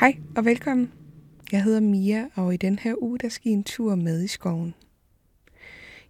[0.00, 0.92] Hej og velkommen.
[1.52, 4.26] Jeg hedder Mia, og i den her uge, der skal I en tur med i
[4.26, 4.74] skoven.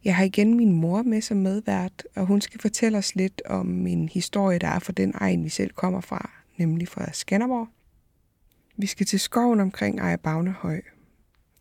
[0.05, 3.87] Jeg har igen min mor med som medvært, og hun skal fortælle os lidt om
[3.87, 7.69] en historie, der er fra den egen, vi selv kommer fra, nemlig fra Skanderborg.
[8.77, 10.81] Vi skal til skoven omkring Ejerbagnehøj.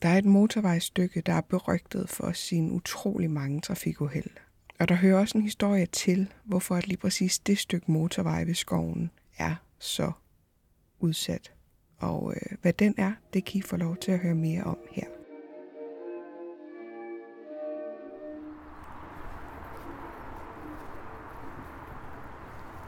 [0.01, 4.29] Der er et motorvejstykke, der er berygtet for sine utrolig mange trafikuheld.
[4.79, 8.53] Og der hører også en historie til, hvorfor at lige præcis det stykke motorvej ved
[8.53, 10.11] skoven er så
[10.99, 11.56] udsat.
[11.99, 14.77] Og øh, hvad den er, det kan I få lov til at høre mere om
[14.91, 15.07] her.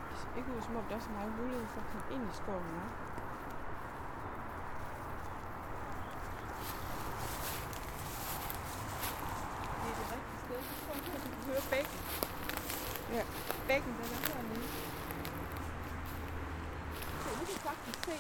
[0.10, 2.24] Det ser ikke ud som om, der er så meget mulighed for at komme ind
[2.32, 2.70] i skoven.
[2.78, 2.86] Ja?
[9.82, 10.60] Det er det rigtige sted.
[10.70, 12.00] Så tror jeg, at du kan høre bækken.
[13.16, 13.24] Ja,
[13.68, 14.68] bækken den er hernede.
[17.24, 18.16] Så vi kan faktisk se,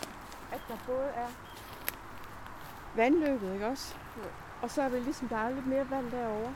[0.56, 1.28] at der både er
[2.96, 3.96] vandløbet, ikke også?
[4.62, 6.56] Og så er det ligesom, der er lidt mere vand derovre.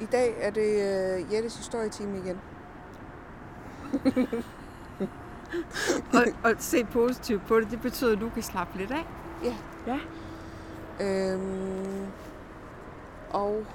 [0.00, 2.40] I dag er det øh, Jettes historietime igen.
[6.18, 9.06] og, og se positivt på det, det betyder, at du kan slappe lidt af.
[9.44, 9.54] Ja.
[9.86, 9.98] Ja.
[11.00, 12.06] Øhm,
[13.30, 13.66] og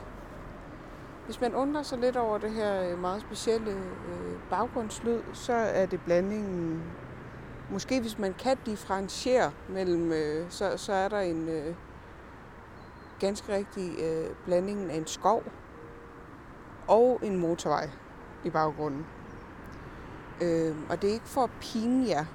[1.25, 5.86] hvis man undrer sig lidt over det her øh, meget specielle øh, baggrundslyd, så er
[5.86, 6.84] det blandingen.
[7.72, 11.75] Måske hvis man kan differentiere mellem, øh, så, så er der en øh,
[13.19, 15.44] ganske rigtig øh, blanding af en skov
[16.88, 17.90] og en motorvej
[18.44, 19.06] i baggrunden.
[20.41, 22.25] Øh, og det er ikke for at pine jer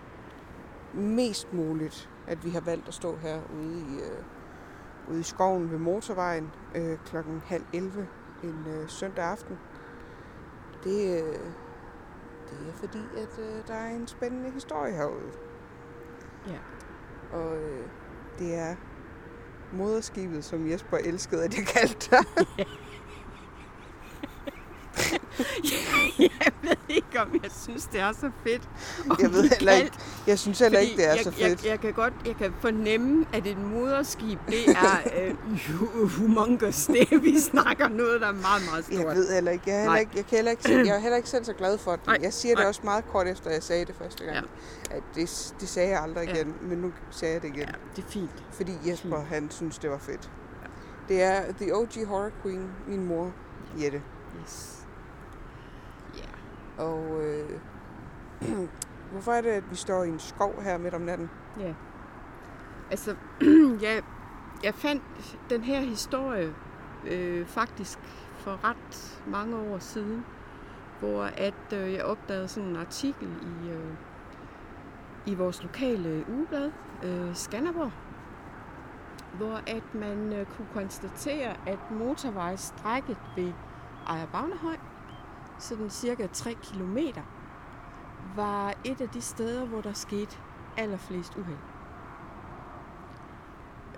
[0.95, 4.25] mest muligt, at vi har valgt at stå herude i, øh,
[5.11, 8.09] ude i skoven ved motorvejen øh, klokken halv 11
[8.43, 9.59] en øh, søndag aften.
[10.85, 11.39] Det, øh,
[12.51, 15.33] det er fordi, at øh, der er en spændende historie herude.
[16.47, 16.59] Ja.
[17.37, 17.89] Og øh,
[18.39, 18.77] det er
[19.73, 22.67] moderskibet, som Jesper elskede, at jeg kaldte det.
[26.19, 26.78] jeg ved
[27.27, 28.69] ikke, om jeg synes, det er så fedt.
[29.21, 29.93] Jeg ved heller ikke,
[30.27, 31.65] jeg synes heller ikke, det er jeg, så fedt.
[31.65, 35.35] Jeg, jeg, kan godt jeg kan fornemme, at et moderskib, det er øh,
[35.75, 36.87] hu- humongous.
[36.87, 38.99] Det, vi snakker noget, der er meget, meget stort.
[38.99, 39.65] Jeg ved heller ikke.
[39.67, 41.79] Jeg er, heller ikke, jeg, kan heller ikke, jeg er heller ikke selv så glad
[41.79, 42.07] for det.
[42.07, 42.69] Nej, Jeg siger det nej.
[42.69, 44.47] også meget kort efter, jeg sagde det første gang.
[44.91, 46.35] At det, det sagde jeg aldrig Ja.
[46.35, 47.59] igen, men nu sagde jeg det igen.
[47.61, 48.45] Ja, det er fint.
[48.53, 49.29] Fordi Jesper, Fint.
[49.29, 50.31] han synes, det var fedt.
[51.09, 53.33] Det er The OG Horror Queen, min mor,
[53.83, 54.03] Jette.
[54.43, 54.78] Yes.
[56.79, 57.61] Og øh,
[59.13, 61.31] hvorfor er det, at vi står i en skov her midt om natten?
[61.61, 61.75] Ja.
[62.91, 63.17] Altså,
[63.87, 64.03] jeg,
[64.65, 65.03] jeg fandt
[65.51, 66.55] den her historie
[67.07, 67.99] øh, faktisk
[68.39, 70.25] for ret mange år siden,
[71.01, 73.95] hvor at øh, jeg opdagede sådan en artikel i, øh,
[75.27, 76.71] i vores lokale ugeblad,
[77.03, 77.93] øh, Skanderborg,
[79.37, 83.53] hvor at man øh, kunne konstatere, at motorvejsstrækket ved
[84.07, 84.77] Ejer Bagnehøj,
[85.59, 87.23] sådan cirka 3 kilometer,
[88.37, 90.37] var et af de steder, hvor der skete
[90.77, 91.59] allerflest uheld.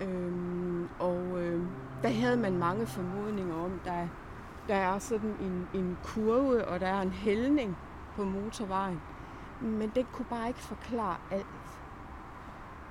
[0.01, 1.61] Øhm, og øh,
[2.03, 4.07] der havde man mange formodninger om, der,
[4.67, 7.77] der er sådan en, en kurve, og der er en hældning
[8.15, 9.01] på motorvejen.
[9.61, 11.79] Men den kunne bare ikke forklare alt.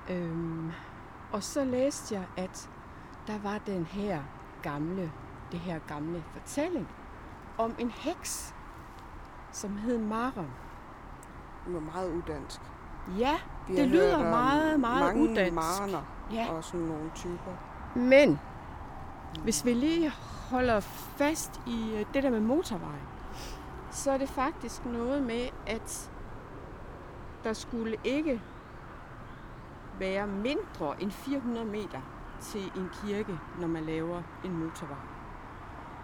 [0.09, 0.71] Øhm,
[1.31, 2.69] og så læste jeg, at
[3.27, 4.23] der var den her
[4.61, 5.11] gamle,
[5.51, 6.87] det her gamle fortælling
[7.57, 8.55] om en heks,
[9.51, 10.49] som hed Maron.
[11.65, 12.61] Det var meget udansk.
[13.17, 13.37] Ja,
[13.67, 15.53] Vi det lyder meget, meget mange udansk.
[15.53, 16.01] Marner
[16.33, 16.47] Ja.
[16.51, 17.51] og sådan nogle typer.
[17.95, 18.39] Men
[19.43, 20.11] hvis vi lige
[20.49, 20.79] holder
[21.17, 23.07] fast i øh, det der med motorvejen,
[23.91, 26.11] så er det faktisk noget med, at
[27.43, 28.41] der skulle ikke
[29.99, 32.01] være mindre end 400 meter
[32.39, 34.97] til en kirke, når man laver en motorvej.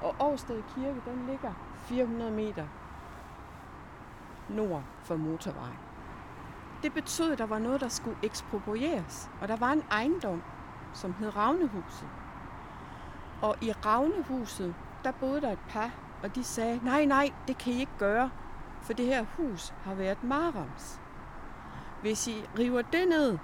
[0.02, 2.64] Og Årsted Kirke, den ligger 400 meter
[4.50, 5.78] nord for motorvejen.
[6.84, 9.30] Det betød, at der var noget, der skulle eksproprieres.
[9.42, 10.42] Og der var en ejendom,
[10.94, 12.08] som hed Ravnehuset.
[13.42, 15.92] Og i Ravnehuset, der boede der et par,
[16.24, 18.30] og de sagde, nej, nej, det kan I ikke gøre,
[18.82, 21.02] For det her hus har været Marams.
[22.02, 23.38] Hvis I river det ned,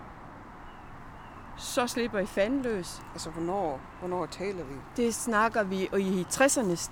[1.57, 3.01] så slipper I fanden løs.
[3.11, 4.75] Altså, hvornår, hvornår taler vi?
[4.97, 6.91] Det snakker vi, og i 60'erne,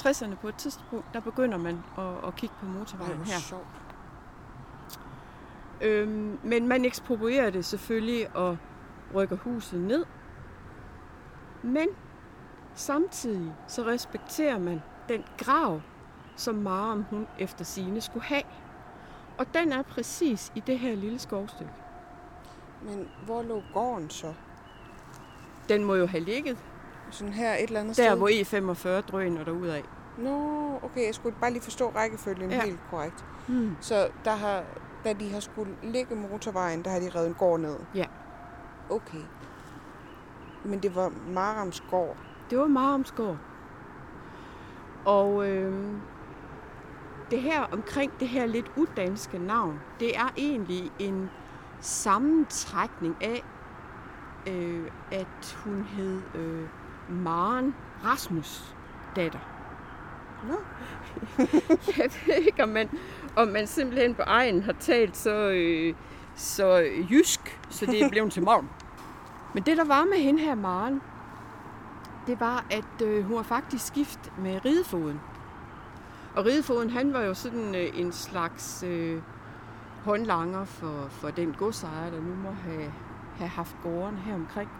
[0.00, 3.38] 60'erne på et tidspunkt, der begynder man at, at kigge på Ej, motorvejen her.
[3.38, 3.66] sjovt.
[5.80, 8.58] Øhm, men man eksproprierer det selvfølgelig og
[9.14, 10.04] rykker huset ned.
[11.62, 11.88] Men
[12.74, 15.80] samtidig så respekterer man den grav,
[16.36, 18.42] som Maram hun efter sine skulle have.
[19.38, 21.72] Og den er præcis i det her lille skovstykke.
[22.82, 24.34] Men hvor lå gården så?
[25.68, 26.58] Den må jo have ligget
[27.10, 28.16] Sådan her et eller andet der, sted?
[28.18, 28.28] hvor
[28.98, 29.82] E45 drøner derudad.
[30.18, 32.62] Nå, okay, jeg skulle bare lige forstå rækkefølgen Ja.
[32.64, 33.24] helt korrekt.
[33.48, 33.76] Hmm.
[33.80, 34.62] Så der har,
[35.04, 37.76] da de har skulle ligge motorvejen, der har de revet en gård ned?
[37.94, 38.04] Ja.
[38.90, 39.22] Okay.
[40.64, 42.16] Men det var Marams gård.
[42.50, 43.36] Det var Marumsgård.
[45.04, 45.92] Og øh,
[47.30, 51.30] det her omkring det her lidt udanske navn, det er egentlig en
[51.80, 53.44] sammentrækning af,
[54.46, 56.68] øh, at hun hed øh,
[57.08, 57.74] Maren
[58.04, 58.74] Rasmus
[59.16, 59.38] datter.
[60.48, 60.56] Nå.
[61.98, 62.88] Jeg ved ikke, om man,
[63.36, 65.94] om man simpelthen på egen har talt så, øh,
[66.34, 66.76] så
[67.10, 68.70] jysk, så det er blevet til morgen.
[69.54, 71.00] Men det, der var med hende her, Maren,
[72.26, 75.20] det var, at øh, hun var faktisk gift med ridefoden.
[76.36, 79.22] Og ridefoden, han var jo sådan øh, en slags øh,
[80.04, 82.92] håndlanger for, for den godsejer, der nu må have,
[83.36, 84.70] have haft gården her omkring.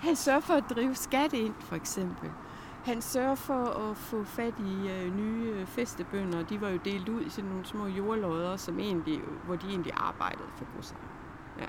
[0.00, 2.30] Han sørger for at drive skat ind, for eksempel.
[2.84, 6.42] Han sørger for at få fat i øh, nye øh, festebønder.
[6.42, 9.92] De var jo delt ud i sådan nogle små jordlodder, som egentlig, hvor de egentlig
[9.96, 11.08] arbejdede for godsejeren.
[11.58, 11.66] Ja.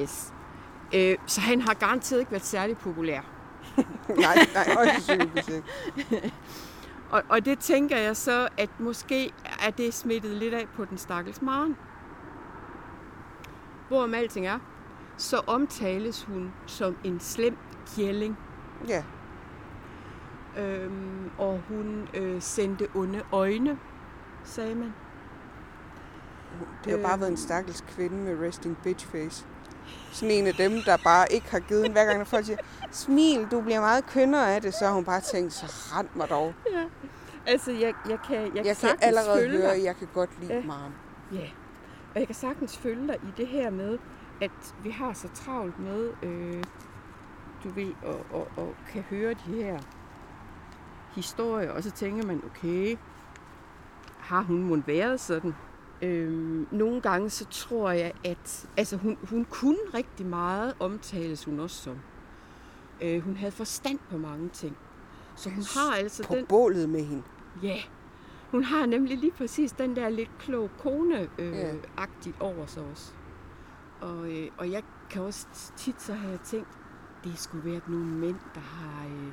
[0.00, 0.32] Yes.
[0.94, 3.20] Øh, så han har garanteret ikke været særlig populær.
[4.08, 6.32] nej, nej, sandsynligvis ikke.
[7.10, 9.32] Og, og det tænker jeg så, at måske
[9.66, 11.76] er det smittet lidt af på den stakkels Maren.
[13.88, 14.58] Hvorom alting er,
[15.16, 17.56] så omtales hun som en slem
[17.96, 18.38] kjælling.
[18.88, 19.04] Ja,
[20.58, 23.78] Øhm, og hun øh, sendte onde øjne,
[24.44, 24.94] sagde man.
[26.84, 29.46] det har jo bare været en stakkels kvinde med resting bitch face.
[30.12, 32.58] Sådan en af dem, der bare ikke har givet en, hver gang, når folk siger,
[32.90, 36.28] smil, du bliver meget kønnere af det, så har hun bare tænkt, så rent mig
[36.28, 36.54] dog.
[36.72, 36.84] Ja.
[37.46, 39.76] Altså, jeg, jeg kan, jeg, Jeg, jeg kan allerede følge høre, dig.
[39.76, 40.62] at jeg kan godt lide Ja.
[41.32, 41.48] Ja,
[42.14, 43.98] og jeg kan sagtens følge dig i det her med,
[44.40, 46.64] at vi har så travlt med, øh,
[47.64, 49.78] du ved, og, og, og kan høre de her
[51.14, 52.96] historier, og så tænker man, okay,
[54.18, 55.54] har hun mon været sådan?
[56.02, 61.60] Øhm, nogle gange så tror jeg, at altså hun, hun kunne rigtig meget, omtales hun
[61.60, 61.98] også som.
[63.02, 64.76] Øh, hun havde forstand på mange ting.
[65.36, 66.46] Så hun har altså På den...
[66.46, 67.22] bålet med hende.
[67.62, 67.76] Ja,
[68.50, 73.12] hun har nemlig lige præcis den der lidt klog kone øh, agtigt over sig også.
[74.04, 75.46] Og, øh, og jeg kan også
[75.76, 76.78] tit så have tænkt,
[77.24, 79.32] det skulle være nogle mænd, der har, øh,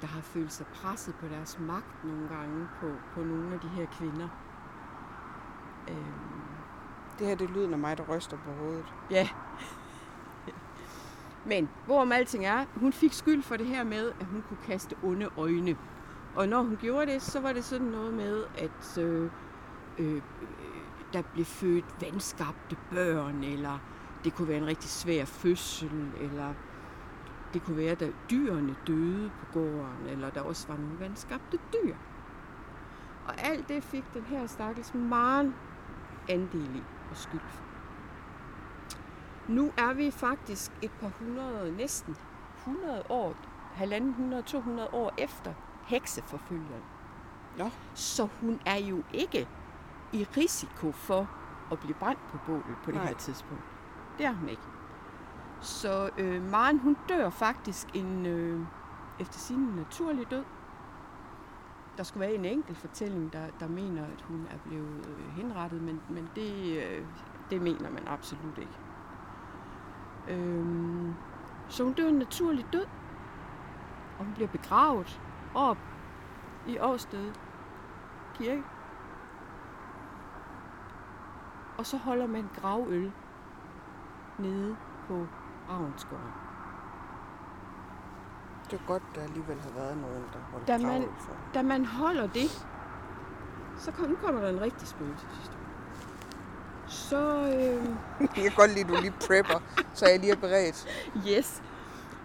[0.00, 3.68] der har følt sig presset på deres magt nogle gange på, på nogle af de
[3.68, 4.28] her kvinder.
[5.88, 6.40] Øhm,
[7.18, 8.94] Det her, det er lyden af mig, der ryster på hovedet.
[9.10, 9.28] Ja.
[11.44, 14.96] Men hvorom alting er, hun fik skyld for det her med, at hun kunne kaste
[15.02, 15.76] onde øjne.
[16.34, 19.30] Og når hun gjorde det, så var det sådan noget med, at øh,
[19.98, 20.22] øh,
[21.12, 23.78] der blev født vandskabte børn, eller
[24.24, 26.54] det kunne være en rigtig svær fødsel, eller
[27.54, 31.94] det kunne være, at dyrene døde på gården, eller der også var nogle vandskabte dyr.
[33.26, 35.54] Og alt det fik den her stakkels Maren
[36.28, 37.62] andel i og skyld for.
[39.48, 42.16] Nu er vi faktisk et par hundrede, næsten
[42.58, 43.36] 100 år,
[43.74, 45.52] halvanden 100, 200 år efter
[45.86, 46.82] hekseforfølgeren.
[47.58, 47.70] Nå.
[47.94, 49.48] Så hun er jo ikke
[50.12, 51.30] i risiko for
[51.72, 53.06] at blive brændt på bålet på det Nej.
[53.06, 53.64] her tidspunkt.
[54.18, 54.62] Det er hun ikke.
[55.60, 58.60] Så øh, Maren, hun dør faktisk en, øh,
[59.20, 60.44] efter sin naturlig død.
[61.96, 65.82] Der skulle være en enkelt fortælling, der, der mener, at hun er blevet øh, henrettet,
[65.82, 67.04] men, men det, øh,
[67.50, 68.78] det mener man absolut ikke.
[70.28, 71.14] Øhm,
[71.68, 72.86] så hun dør en naturlig død,
[74.18, 75.20] og hun bliver begravet
[75.54, 75.78] op
[76.66, 77.32] i Årsted
[78.34, 78.62] Kirke.
[81.80, 83.12] Og så holder man gravøl
[84.38, 84.76] nede
[85.08, 85.26] på
[85.70, 86.32] Ravnsgården.
[88.70, 91.32] Det er godt, der alligevel har været nogen, der holdt Da man- for.
[91.54, 92.66] Da man holder det,
[93.78, 95.60] så kom, nu kommer der en rigtig spøgelseshistorie.
[96.86, 97.88] Så, øh,
[98.20, 100.86] Jeg kan godt lide, at du lige prepper, så jeg lige er beredt.
[101.28, 101.62] yes,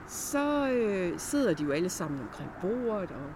[0.08, 3.34] så øh, sidder de jo alle sammen omkring bordet, og,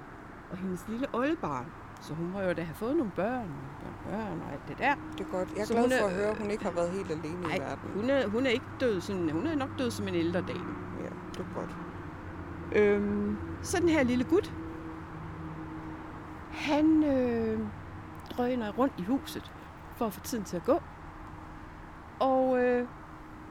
[0.52, 1.66] og hendes lille oldebarn,
[2.01, 3.51] Så hun må jo da have fået nogle børn
[3.86, 4.96] og børn og alt det der.
[5.18, 5.50] Det er godt.
[5.56, 7.12] Jeg er Så glad hun er- for at høre, at hun ikke har været helt
[7.12, 7.89] alene i Nej, verden.
[7.96, 10.75] hun er, hun er ikke død sådan, hun er nok død som en ældre dame.
[11.00, 11.75] Ja, det er godt.
[12.75, 14.53] Øhm, så den her lille gut,
[16.51, 17.60] han øh,
[18.38, 19.51] drøner rundt i huset
[19.96, 20.79] for at få tiden til at gå.
[22.20, 22.88] Og øh,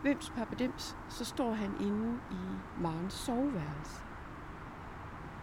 [0.02, 2.36] Vims Papadims, så står han inde i
[2.82, 4.02] Marens soveværelse.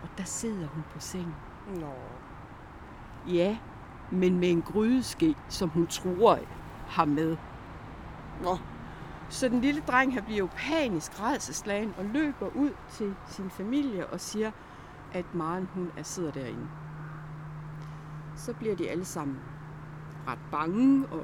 [0.03, 1.35] Og der sidder hun på sengen.
[1.75, 1.93] Nå.
[3.27, 3.57] Ja,
[4.11, 6.39] men med en grydeske, som hun tror
[6.87, 7.37] har med.
[8.43, 8.57] Nå.
[9.29, 14.07] Så den lille dreng her bliver jo panisk redselslagen og løber ud til sin familie
[14.07, 14.51] og siger,
[15.13, 16.67] at Maren hun er sidder derinde.
[18.35, 19.39] Så bliver de alle sammen
[20.27, 21.23] ret bange, og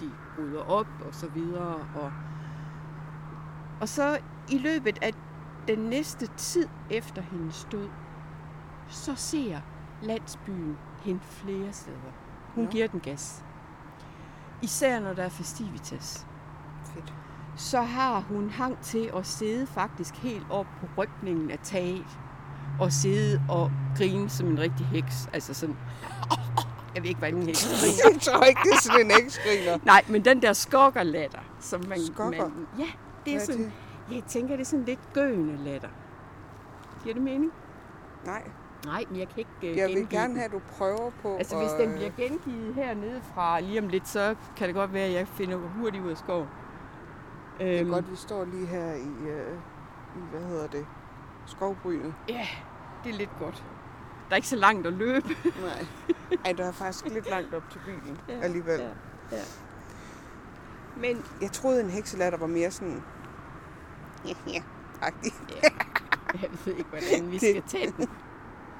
[0.00, 1.86] de rydder op og så videre.
[1.94, 2.12] Og,
[3.80, 4.18] og så
[4.50, 5.12] i løbet af
[5.68, 7.88] den næste tid efter hendes død,
[8.88, 9.60] så ser
[10.02, 12.12] landsbyen hende flere steder.
[12.54, 12.70] Hun Nå.
[12.70, 13.44] giver den gas.
[14.62, 16.26] Især når der er festivitas
[16.84, 17.14] Fedt.
[17.56, 22.06] så har hun hang til at sidde faktisk helt op på rygningen af taget.
[22.80, 25.28] Og sidde og grine som en rigtig heks.
[25.32, 25.76] Altså sådan...
[26.94, 28.10] Jeg ved ikke, hvad en heks griner.
[28.12, 29.78] Jeg tror ikke, det er sådan en eksgriner.
[29.84, 31.98] Nej, men den der skokkerlatter, som man...
[32.06, 32.48] Skokker?
[32.48, 32.84] Man, ja,
[33.24, 33.72] det er Hvad er sådan...
[34.12, 35.88] Jeg tænker, det er sådan lidt gøende latter.
[37.02, 37.52] Giver det mening?
[38.24, 38.42] Nej,
[38.86, 41.56] Nej, men jeg kan ikke uh, jeg vil gerne have, at du prøver på Altså,
[41.58, 45.12] hvis den bliver gengivet hernede fra lige om lidt, så kan det godt være, at
[45.12, 46.48] jeg finder hurtigt ud af skoven.
[47.58, 49.54] Det er Øhm, godt, vi står lige her i, øh,
[50.16, 50.86] i hvad hedder det,
[51.46, 52.14] skovbrynet.
[52.28, 52.46] Ja,
[53.04, 53.64] det er lidt godt.
[54.28, 55.28] Der er ikke så langt at løbe.
[55.44, 55.86] Nej.
[56.44, 58.80] Ej, der er faktisk lidt langt op til bilen Ja, alligevel.
[58.80, 58.86] ja,
[59.36, 59.42] ja.
[60.96, 63.02] Men Jeg troede, en hekselatter var mere sådan...
[64.46, 64.62] Ja,
[65.02, 65.32] agtig.
[66.42, 68.08] jeg ved ikke, hvordan vi Det- skal tage den.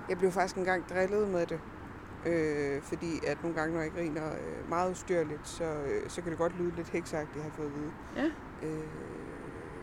[0.08, 1.60] Jeg blev faktisk engang drillet med det.
[2.26, 6.30] Øh, fordi at nogle gange, når jeg griner øh, meget ustyrligt, så, øh, så kan
[6.30, 7.92] det godt lyde lidt heksagtigt, har jeg fået at vide.
[8.16, 8.30] Ja.
[8.68, 8.84] Øh,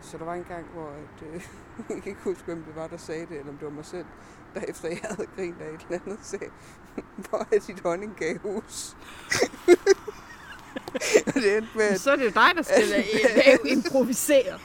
[0.00, 1.34] så der var en gang, hvor at, øh,
[1.94, 3.84] jeg kan ikke huske, hvem det var, der sagde det, eller om det var mig
[3.84, 4.06] selv,
[4.54, 6.50] der efter jeg havde grint af et eller andet, sagde,
[7.28, 8.96] hvor er dit honningkagehus?
[11.26, 14.58] Og det endte med, at, Så er det jo dig, der skal lave improvisere.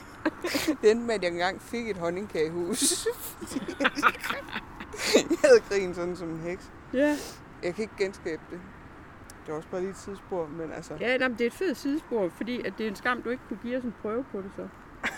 [0.82, 3.08] det endte med, at jeg engang fik et honningkagehus.
[5.30, 6.70] jeg havde grint sådan som en heks.
[6.92, 7.16] Ja,
[7.62, 8.60] Jeg kan ikke genskabe det.
[9.46, 10.94] Det var også bare lige et tidsspor, men altså...
[11.00, 13.30] ja nej, men det er et fedt sidespor, fordi at det er en skam, du
[13.30, 14.68] ikke kunne give os en prøve på det så.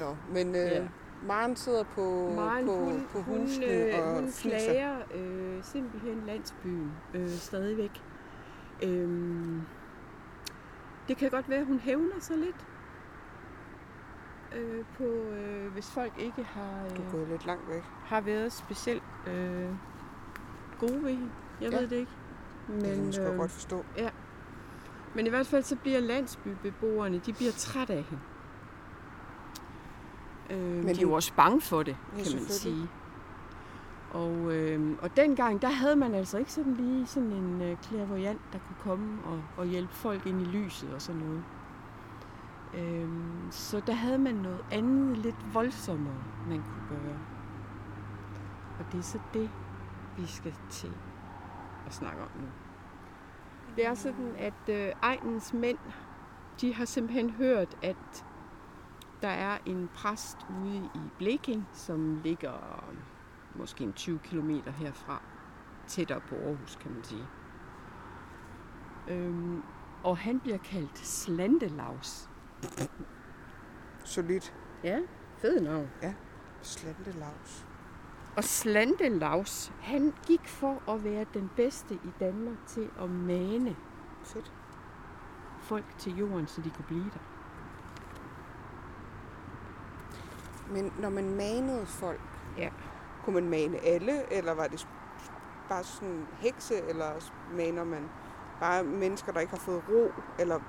[0.00, 0.82] Nå, men øh, Ja.
[1.26, 4.58] Maren sidder på, Maren, på, hun, på hun, husene øh, og hun fliser.
[4.58, 8.02] klager øh, simpelthen landsbyen øh, stadigvæk.
[8.82, 9.60] Øhm,
[11.08, 12.56] det kan godt være, at hun hævner sig lidt
[14.54, 17.82] øh, på, øh, hvis folk ikke har, Du er øh, gået lidt langt væk.
[18.04, 19.68] har været specielt øh,
[20.80, 21.30] gode ved hende.
[21.60, 21.78] Jeg Ja.
[21.78, 22.12] ved det ikke.
[22.68, 23.84] Men, det kan sgu øh, godt forstå.
[25.14, 28.22] men i hvert fald så bliver landsbybeboerne, de bliver trætte af hende.
[30.50, 32.88] Øh, men de er jo også bange for det, Ja, kan man sige.
[34.12, 38.40] Og, øh, og dengang, der havde man altså ikke sådan lige sådan en øh, clairvoyant,
[38.52, 41.44] der kunne komme og, og hjælpe folk ind i lyset og sådan noget.
[42.78, 47.18] Øhm, så der havde man noget andet, lidt voldsommere, man kunne gøre.
[48.78, 49.50] Og det er så det,
[50.16, 50.92] vi skal til
[51.86, 52.46] at snakke om nu.
[53.76, 55.78] Det er sådan, at øh, egnens mænd,
[56.60, 58.26] de har simpelthen hørt, at
[59.22, 62.84] der er en præst ude i Bleking, som ligger
[63.54, 65.22] måske en 20 km herfra,
[65.86, 67.26] tættere på Aarhus, kan man sige.
[69.08, 69.62] Øhm,
[70.02, 72.28] og han bliver kaldt Slandelaus.
[74.04, 74.54] Solidt.
[74.84, 74.98] Ja,
[75.38, 75.90] fed navn.
[76.62, 77.66] Slantelaus.
[78.36, 83.76] Og Slantelaus, han gik for at være den bedste i Danmark til at mane
[84.24, 84.52] Fedt.
[85.62, 87.18] folk til jorden, så de kunne blive der.
[90.70, 92.20] Men når man manede folk,
[92.58, 92.70] Ja.
[93.24, 94.88] kunne man mane alle, eller var det
[95.68, 98.08] bare sådan hekse, eller maner man
[98.60, 100.60] bare mennesker, der ikke har fået ro, eller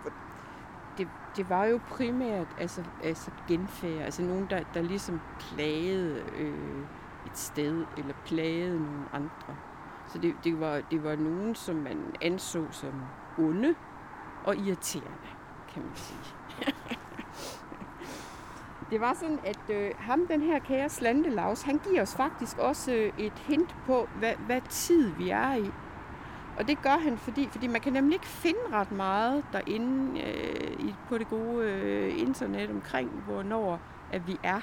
[1.35, 6.79] det, var jo primært altså, altså genfærd, altså nogen, der, der ligesom plagede øh,
[7.25, 9.55] et sted, eller plagede nogle andre.
[10.07, 12.93] Så det, det, var, det var nogen, som man anså som
[13.37, 13.75] onde
[14.43, 15.27] og irriterende,
[15.73, 16.35] kan man sige.
[18.91, 22.93] det var sådan, at øh, ham, den her kære Slantelaus, han giver os faktisk også
[22.93, 25.71] øh, et hint på, hvad, hvad tid vi er i.
[26.57, 30.93] Og det gør han, fordi, fordi man kan nemlig ikke finde ret meget derinde øh,
[31.09, 33.79] på det gode øh, internet omkring, hvornår
[34.11, 34.59] at vi er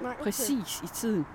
[0.00, 0.22] Nej, okay.
[0.22, 1.26] præcis i tiden.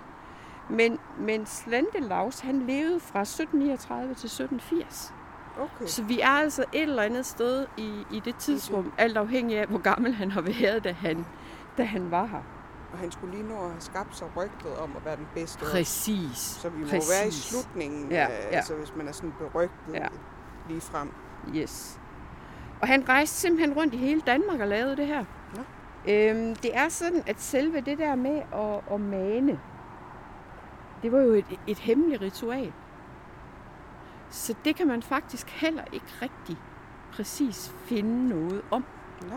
[0.70, 5.14] Men, men Slentelaus, han levede fra 1739 til 1780.
[5.60, 5.86] Okay.
[5.86, 9.68] Så vi er altså et eller andet sted i, i det tidsrum, alt afhængig af,
[9.68, 11.26] hvor gammel han har været, da han,
[11.78, 12.42] da han var her.
[12.96, 15.66] Og han skulle lige nå at have skabt sig rygtet om at være den bedste.
[15.66, 16.38] Præcis.
[16.38, 17.10] Så vi må Præcis.
[17.12, 18.36] være i slutningen, Ja, ja, ja.
[18.52, 18.56] ja.
[18.56, 20.00] altså hvis man er sådan berygtet Ja.
[20.04, 20.08] ja.
[20.70, 21.12] lige frem.
[21.56, 22.00] Yes.
[22.82, 25.26] Og han rejste simpelthen rundt i hele Danmark og lavede det her.
[25.56, 25.62] Nå.
[26.14, 29.60] Øhm, det er sådan, at selve det der med at, at mane,
[31.02, 32.74] det var jo et, et hemmeligt ritual.
[34.30, 36.58] Så det kan man faktisk heller ikke rigtig
[37.14, 38.86] præcis finde noget om.
[39.22, 39.36] Nå.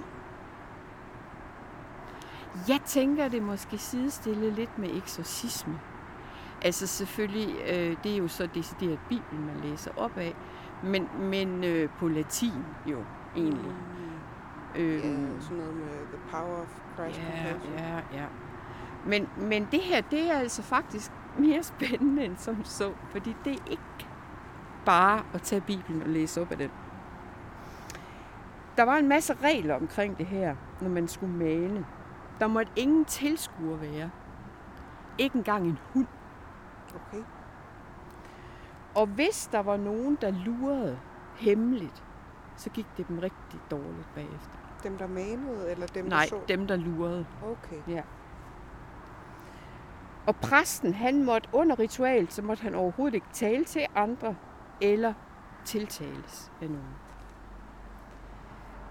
[2.68, 5.80] Jeg tænker, det måske sidestille lidt med eksorcisme.
[6.62, 10.34] Altså selvfølgelig, øh, det er jo så decideret Bibelen, man læser op af,
[10.82, 13.04] men, men øh, på latin jo
[13.36, 13.72] egentlig.
[14.74, 14.80] Mm.
[14.80, 15.00] Øh, Ja,
[15.40, 18.24] sådan noget med the power of Christ ja, ja, ja.
[19.06, 23.52] Men, men det her, det er altså faktisk mere spændende end som så, fordi det
[23.52, 24.06] er ikke
[24.84, 26.70] bare at tage Bibelen og læse op af den.
[28.76, 31.86] Der var en masse regler omkring det her, når man skulle mane.
[32.40, 34.10] Der måtte ingen tilskuer være.
[35.18, 36.06] Ikke engang en hund.
[36.94, 37.22] Okay.
[38.94, 40.98] Og hvis der var nogen, der lurede
[41.36, 42.04] hemmeligt,
[42.56, 44.58] så gik det dem rigtig dårligt bagefter.
[44.82, 46.40] Dem, der manede, eller dem, Nej, der så?
[46.48, 47.26] dem der lurede.
[47.42, 48.02] Okay.
[50.26, 54.36] Og præsten, han måtte under ritualet, så måtte han overhovedet ikke tale til andre
[54.80, 55.14] eller
[55.64, 56.94] tiltales af nogen.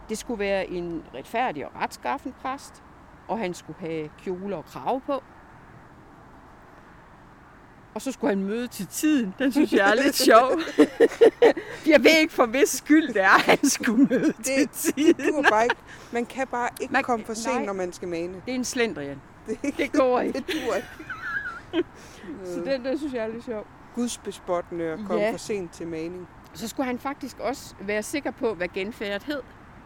[0.10, 2.84] Det skulle være en retfærdig og retskaffen præst,
[3.28, 5.24] og han skulle have kjole og krave på.
[7.94, 9.34] Og så skulle han møde til tiden.
[9.40, 10.52] Den synes jeg er lidt sjov.
[11.88, 15.14] jeg ved ikke for hvis skyld det er, at han skulle møde til tiden.
[15.14, 15.76] Du er bare ikke,
[16.12, 17.66] man kan bare ikke Man- komme for sent, nej.
[17.66, 18.34] når man skal mane.
[18.46, 19.22] Det er en slendrian.
[19.48, 20.40] Det, Det går ikke.
[20.40, 20.88] det dur ikke.
[22.54, 23.68] Så den, den synes jeg er lidt sjov.
[23.96, 25.32] Gudsbespottende at komme Ja.
[25.32, 26.28] for sent til maning.
[26.54, 29.42] Så skulle han faktisk også være sikker på, hvad genfærdet hed.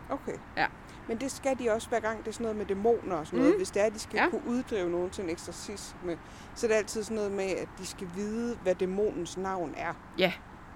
[0.10, 0.34] Okay.
[0.58, 0.66] Ja.
[1.08, 3.40] Men det skal de også hver gang, det er sådan noget med dæmoner og sådan
[3.40, 3.54] noget.
[3.54, 3.58] Mm.
[3.60, 4.30] Hvis det er, at de skal Ja.
[4.30, 6.18] kunne uddrive nogen til en eksorcisme,
[6.56, 9.94] så er det altid sådan noget med, at de skal vide, hvad dæmonens navn er.
[10.18, 10.34] Ja,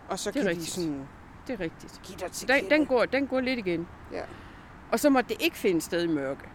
[0.09, 0.67] Og så det er kan rigtigt.
[0.67, 1.07] de sådan
[1.47, 2.01] Det er rigtigt.
[2.03, 2.75] give dig til Den, kende.
[2.75, 3.87] den, går, den går lidt igen.
[4.11, 4.21] Ja.
[4.91, 6.49] Og så måtte det ikke finde sted i mørke.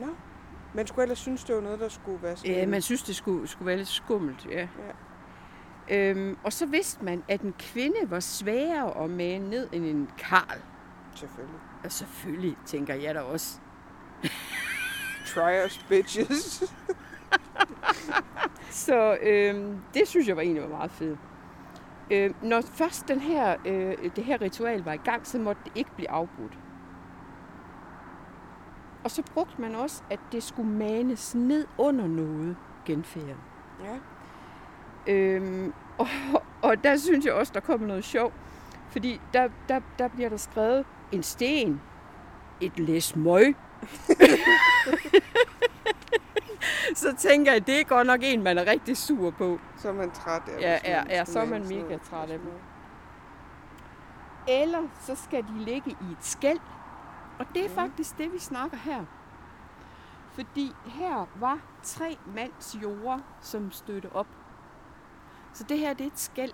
[0.00, 0.06] Nå.
[0.74, 2.52] Man skulle ellers synes, det var noget, der skulle være sådan...
[2.52, 4.68] Ja, man synes, det skulle, skulle være lidt skummelt, ja.
[5.88, 6.10] Ja.
[6.10, 10.08] Øhm, og så vidste man, at en kvinde var sværere at mane ned end en
[10.18, 10.60] karl.
[11.22, 11.60] Selvfølgelig.
[11.84, 13.60] Og selvfølgelig tænker jeg da også.
[15.26, 16.62] Try us, bitches.
[18.70, 21.18] Så øhm, det synes jeg var egentlig var meget fedt.
[22.10, 25.72] Øhm, når først den her, øh, det her ritual var i gang, så måtte det
[25.74, 26.58] ikke blive afbrudt.
[29.04, 33.36] Og så brugte man også, at det skulle manes ned under noget genfærd.
[33.84, 33.98] ja.
[35.06, 36.06] Øhm, og,
[36.62, 38.32] og der synes jeg også, der kommer noget sjov.
[38.90, 41.80] Fordi der, der, der bliver der skrevet en sten,
[42.60, 43.56] et læs møg.
[46.94, 49.58] så tænker jeg, det er godt nok en, man er rigtig sur på.
[49.76, 52.52] Så er man træt af Ja, ja, ja, så er man mega træt af dem.
[54.48, 56.58] Eller så skal de ligge i et skæld.
[57.38, 57.82] Og det er Ja.
[57.82, 59.04] faktisk det, vi snakker her.
[60.32, 64.26] Fordi her var tre mands jorder, som støtte op.
[65.52, 66.52] Så det her, det er et skæld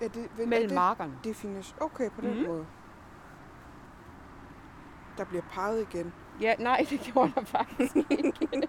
[0.00, 1.12] Er det, er mellem det markerne.
[1.24, 1.78] definition?
[1.82, 2.46] Okay, på den Mhm.
[2.48, 2.66] måde.
[5.20, 6.12] Der bliver peget igen.
[6.40, 8.32] Ja, nej, det gjorde der faktisk ikke.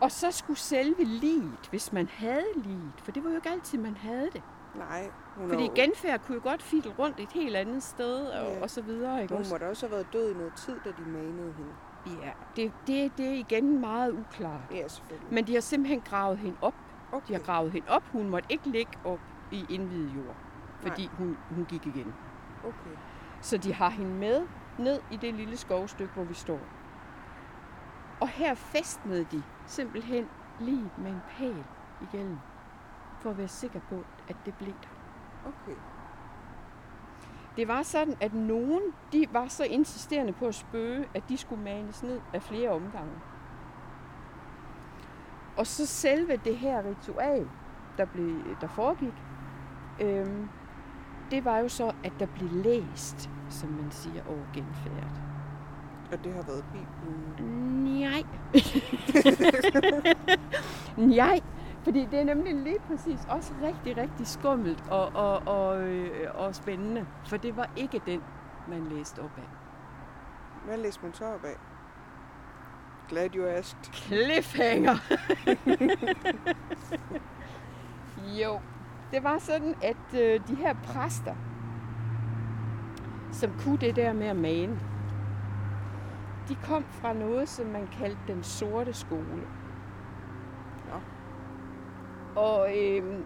[0.00, 3.78] Og så skulle selve liget, hvis man havde liget, for det var jo ikke altid,
[3.78, 4.42] man havde det.
[4.74, 8.62] Nej, hun, Fordi genfærd kunne jo godt fiddle rundt et helt andet sted og, Ja.
[8.62, 9.22] og så videre.
[9.22, 9.54] Ikke hun også?
[9.54, 12.20] må da også have været død i noget tid, da de manede hende.
[12.24, 14.60] Ja, det, det, det er igen meget uklart.
[14.70, 15.34] Ja, selvfølgelig.
[15.34, 16.74] Men de har simpelthen gravet hende op.
[17.12, 17.28] okay.
[17.28, 18.02] De har gravet hende op.
[18.12, 19.20] Hun måtte ikke ligge op
[19.52, 20.36] i indvidet jord,
[20.80, 22.14] fordi hun, hun gik igen.
[22.64, 22.96] okay.
[23.40, 24.46] Så de har hende med
[24.78, 26.60] ned i det lille skovstykke, hvor vi står.
[28.20, 30.28] Og her festnede de simpelthen
[30.60, 31.64] lige med en pæl
[32.02, 32.38] igennem,
[33.18, 34.88] for at være sikker på, at det blev der.
[35.48, 35.76] Okay.
[37.56, 41.62] Det var sådan, at nogen de var så insisterende på at spøge, at de skulle
[41.62, 43.12] manes ned af flere omgange.
[45.56, 47.48] Og så selve det her ritual,
[47.96, 49.14] der, blev, der foregik,
[50.00, 50.48] øhm,
[51.30, 55.10] det var jo så, at der blev læst, som man siger, over genfærd.
[56.12, 57.44] Og det har været Bibelen.
[57.84, 58.22] Nej.
[61.16, 61.40] Nej,
[61.82, 66.54] fordi det er nemlig lige præcis også rigtig, rigtig skummelt og, og, og, øh, og
[66.54, 67.06] spændende.
[67.26, 68.22] For det var ikke den,
[68.68, 69.48] man læste op af.
[70.66, 71.56] Hvad læser man så op af?
[73.08, 73.78] Glad you asked.
[73.92, 74.96] Cliffhanger!
[78.42, 78.60] Jo,
[79.12, 81.34] det var sådan, at øh, de her præster,
[83.32, 84.80] som kunne det der med at mane,
[86.48, 89.42] de kom fra noget, som man kaldte den sorte skole.
[90.88, 91.00] Nå.
[92.40, 93.20] Og øh,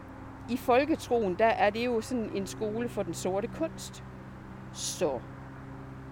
[0.51, 4.05] i folketroen, der er det jo sådan en skole for den sorte kunst.
[4.73, 5.21] Så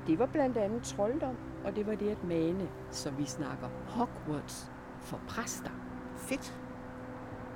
[0.07, 4.73] det var blandt andet trolddom, og det var det at mane, så vi snakker Hogwarts
[5.01, 5.71] for præster.
[6.17, 6.61] Fedt.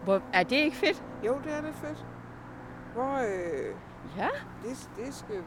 [0.04, 1.04] Hvor, er det ikke fedt?
[1.26, 2.06] Jo, det er lidt fedt.
[2.94, 3.74] Hvor, øh,
[4.16, 4.28] Ja.
[4.62, 5.42] det, det skal...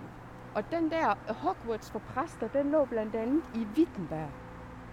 [0.55, 4.29] Og den der Hogwarts for præster, den lå blandt andet i Wittenberg.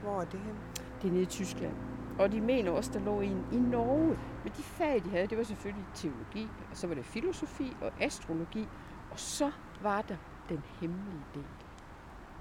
[0.03, 0.55] Hvor er det hen?
[1.03, 1.75] Det er nede i Tyskland.
[2.19, 4.19] Og de mener også, der lå en i Norge.
[4.45, 7.93] Men de fag, de havde, det var selvfølgelig teologi, og så var det filosofi og
[8.01, 8.69] astrologi.
[9.11, 9.51] Og så
[9.83, 10.17] var der
[10.49, 11.45] den hemmelige del.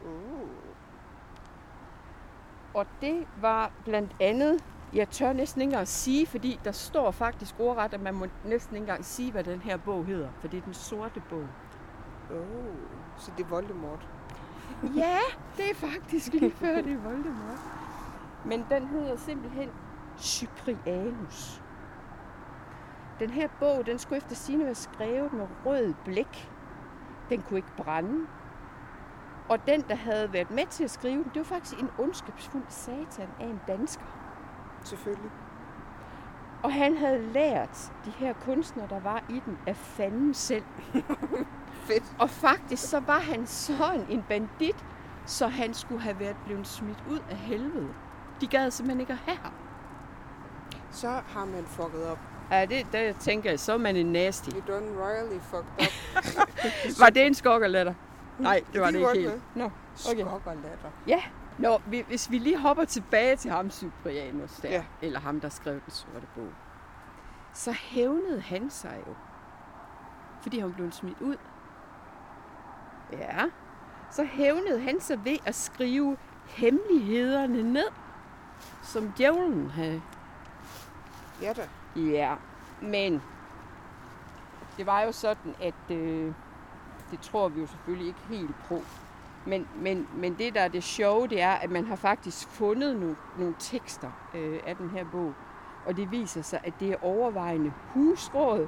[0.05, 0.49] Uh.
[2.73, 4.63] Og det var blandt andet,
[4.95, 8.75] jeg tør næsten ikke engang sige, fordi der står faktisk ordret, at man må næsten
[8.75, 10.29] ikke engang sige, hvad den her bog hedder.
[10.39, 11.47] For det er den sorte bog.
[12.31, 12.75] Oh.
[13.17, 14.07] Så det er Voldemort.
[14.95, 15.17] Ja,
[15.57, 17.59] det er faktisk lige før det er Voldemort.
[18.45, 19.69] Men den hedder simpelthen
[20.19, 21.61] Cyprianus.
[23.19, 26.51] Den her bog, den skulle efter sine være skrevet med rød blæk.
[27.29, 28.27] Den kunne ikke brænde.
[29.49, 32.63] Og den, der havde været med til at skrive den, det var faktisk en ondskabsfuld
[32.69, 34.22] satan af en dansker.
[34.83, 35.31] Selvfølgelig.
[36.63, 40.63] Og han havde lært de her kunstnere, der var i den, af fanden selv.
[41.87, 42.03] Fedt.
[42.19, 44.85] Og faktisk så var han sådan en bandit,
[45.25, 47.87] så han skulle have været blevet smidt ud af helvede.
[48.41, 49.51] De gad simpelthen ikke at have ham.
[50.91, 52.17] Så har man fucket op.
[52.51, 54.49] Ja, det, det tænker jeg, så er man en nasty.
[54.49, 55.87] You done royally fucked up.
[57.01, 57.93] Var det en skokkerletter?
[58.39, 59.41] Nej, det var De det ikke helt.
[59.55, 60.21] Nå, Okay.
[60.21, 60.29] okay.
[60.29, 60.89] Skok og latter.
[61.07, 61.21] Ja,
[61.57, 64.83] Nå, vi- hvis vi lige hopper tilbage til ham, Cyprianus der, ja.
[65.01, 66.47] eller ham, der skrev den sorte bog,
[67.53, 69.13] så hævnede han sig jo,
[70.41, 71.35] fordi han blev smidt ud.
[73.11, 73.45] Ja,
[74.11, 77.87] så hævnede han sig ved at skrive hemmelighederne ned,
[78.81, 80.01] som djævlen havde.
[81.41, 81.67] Ja da.
[82.01, 82.35] Ja,
[82.81, 83.21] men
[84.77, 86.33] det var jo sådan, at øh,
[87.11, 88.81] det tror vi jo selvfølgelig ikke helt på.
[89.45, 92.95] Men, men, men det, der er det sjove, det er, at man har faktisk fundet
[92.97, 95.33] nogle, nogle tekster øh, af den her bog.
[95.85, 98.67] Og det viser sig, at det er overvejende husråd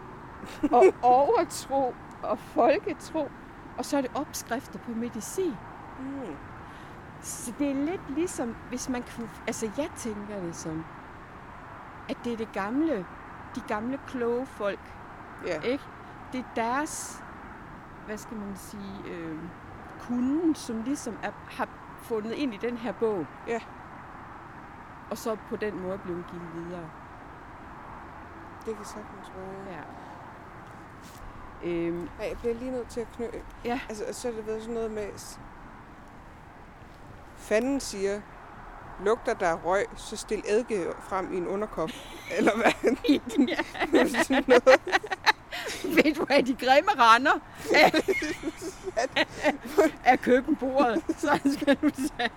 [0.71, 3.29] og overtro og folketro.
[3.77, 5.53] Og så er det opskrifter på medicin.
[5.99, 6.35] Mm.
[7.21, 9.29] Så det er lidt ligesom, hvis man kunne...
[9.47, 10.85] Altså, jeg tænker det som,
[12.09, 13.05] at det er det gamle,
[13.55, 14.79] de gamle kloge folk,
[15.45, 15.59] Ja.
[15.61, 15.83] ikke?
[16.31, 17.23] Det er deres,
[18.05, 19.37] hvad skal man sige, øh,
[20.07, 21.67] kunden, som ligesom er, har
[22.01, 23.25] fundet ind i den her bog.
[23.47, 23.59] Ja.
[25.09, 26.89] Og så på den måde blevet givet videre.
[28.65, 29.73] Det kan sagtens være.
[29.77, 29.81] Ja.
[31.63, 33.27] Øhm, Ja, jeg bliver lige nødt til at knø...
[33.65, 33.79] Ja.
[33.89, 35.37] Altså, så er det været sådan noget med...
[37.35, 38.21] Fanden siger,
[39.03, 41.89] lugter der røg, så stil eddike frem i en underkop.
[42.37, 42.97] Eller hvad?
[43.47, 44.07] ja.
[44.23, 44.81] sådan noget.
[46.03, 47.31] Ved du hvad, de grimme render
[47.75, 47.91] af,
[50.11, 51.03] af køkkenbordet.
[51.17, 52.29] Så skal du sige.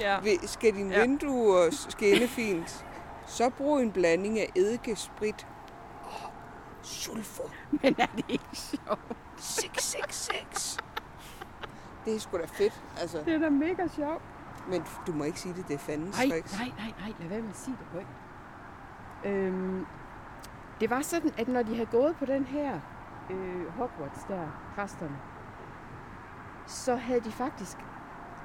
[0.00, 0.18] Ja.
[0.46, 1.00] Skal dine Ja.
[1.00, 2.84] vinduer skinne fint,
[3.26, 5.46] så brug en blanding af eddike, sprit
[6.04, 6.30] og
[6.82, 7.50] sulfur.
[7.70, 9.00] Men er det ikke sjovt?
[9.38, 10.76] 666.
[12.04, 13.18] Det er sgu da fedt, altså.
[13.24, 14.22] Det er da mega sjovt.
[14.68, 16.52] Men du må ikke sige det, det er fandens Nej, tricks.
[16.58, 18.06] nej, nej, nej, lad være med at sige det højt.
[19.24, 19.86] Øhm,
[20.80, 22.80] det var sådan, at når de havde gået på den her
[23.30, 25.18] øh, Hogwarts der, præsterne,
[26.66, 27.78] så havde de faktisk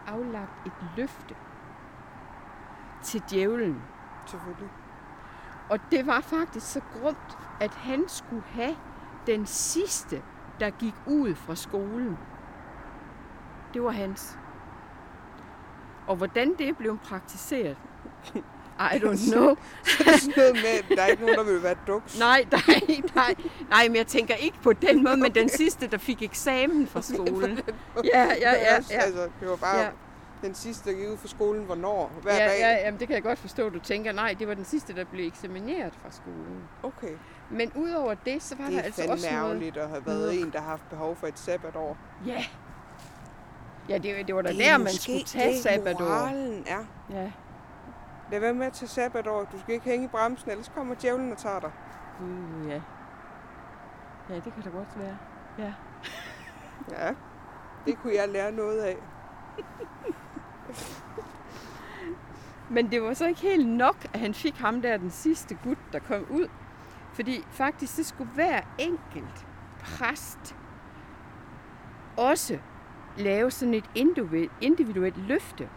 [0.07, 1.35] aflagt et løfte
[3.03, 3.81] til djævlen.
[4.25, 4.69] Selvfølgelig.
[5.69, 8.75] Og det var faktisk så grumt, at han skulle have
[9.27, 10.23] den sidste,
[10.59, 12.17] der gik ud fra skolen.
[13.73, 14.39] Det var hans.
[16.07, 17.77] Og hvordan det blev praktiseret,
[18.79, 19.55] I don't know.
[19.97, 22.19] Det er sådan noget med, der er ikke nogen, der vil være duks.
[22.19, 22.81] Nej, nej,
[23.15, 23.35] nej.
[23.69, 27.01] Nej, men jeg tænker ikke på den måde, men den sidste, der fik eksamen fra
[27.01, 27.59] skolen.
[28.03, 28.53] Ja, ja, ja.
[28.91, 28.97] ja.
[28.99, 29.83] Altså, det var bare Ja.
[29.83, 29.89] ja.
[30.41, 32.59] den sidste, der gik ud fra skolen, hvornår, hver Ja, dag.
[32.59, 34.11] ja, jamen, det kan jeg godt forstå, du tænker.
[34.11, 36.63] Nej, det var den sidste, der blev eksamineret fra skolen.
[36.83, 37.13] Okay.
[37.51, 39.43] Men udover det, så var Det der er altså også noget...
[39.43, 41.97] ærgerligt at have været en, der har haft behov for et sabbatår.
[42.27, 42.45] Ja.
[43.89, 45.99] Ja, det, det var da Det der, er man skulle tage det, sabbatår.
[45.99, 46.85] moralen er.
[47.13, 47.31] Ja.
[48.31, 49.43] Lad være med at tage sabbatår.
[49.43, 51.71] Du skal ikke hænge i bremsen, ellers kommer djævlen og tager dig.
[52.21, 52.81] Uh, ja.
[54.29, 55.17] Ja, det kan da godt være.
[55.57, 55.73] Ja.
[56.91, 57.13] Ja,
[57.85, 58.97] det kunne jeg lære noget af.
[62.69, 65.77] Men det var så ikke helt nok, at han fik ham der, den sidste gut,
[65.93, 66.47] der kom ud.
[67.13, 69.47] Fordi faktisk, det skulle hver enkelt
[69.79, 70.55] præst
[72.17, 72.59] også
[73.17, 73.89] lave sådan et
[74.61, 75.69] individuelt, løfte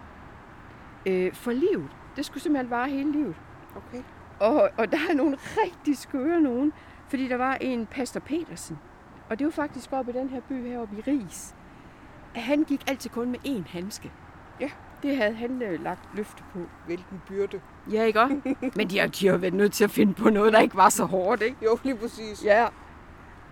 [1.06, 1.90] øh, for livet.
[2.18, 3.36] Det skulle simpelthen vare hele livet.
[3.76, 4.02] Okay.
[4.40, 6.72] Og, og der er nogle rigtig skøre nogen,
[7.08, 8.78] fordi der var en Pastor Petersen,
[9.30, 11.54] og det var faktisk oppe i den her by heroppe i Ris.
[12.34, 14.12] Han gik altid kun med én handske.
[14.60, 14.70] Ja.
[15.02, 16.58] Det havde han øh, lagt løfte på.
[16.86, 17.60] Hvilken byrde.
[17.92, 18.54] Ja, ikke også?
[18.76, 20.88] Men de har, de har været nødt til at finde på noget, der ikke var
[20.88, 21.56] så hårdt, ikke?
[21.64, 22.44] Jo, lige præcis.
[22.44, 22.66] Ja.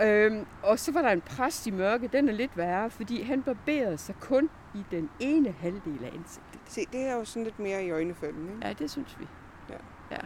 [0.03, 3.43] Øhm, og så var der en præst i mørke, den er lidt værre, fordi han
[3.43, 6.56] barberede sig kun i den ene halvdel af ansigtet.
[6.67, 8.67] Se, det er jo sådan lidt mere i øjnefaldene, ikke?
[8.67, 9.29] Ja, det synes vi.
[9.71, 9.77] Ja.
[10.11, 10.21] ja.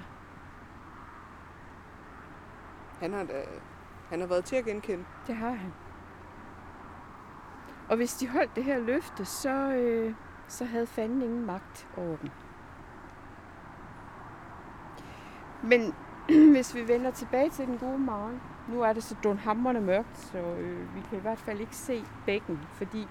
[3.01, 3.43] Han har, da,
[4.09, 5.05] han har været til at genkende.
[5.27, 5.73] Det har han.
[7.89, 10.15] Og hvis de holdt det her løfte, så, øh,
[10.49, 12.31] så havde fanden ingen magt over dem.
[15.63, 15.95] Men
[16.55, 20.39] hvis vi vender tilbage til den gode morgen, nu er det så dunhamrende mørkt, så
[20.39, 23.09] øh, vi kan i hvert fald ikke se bækken, fordi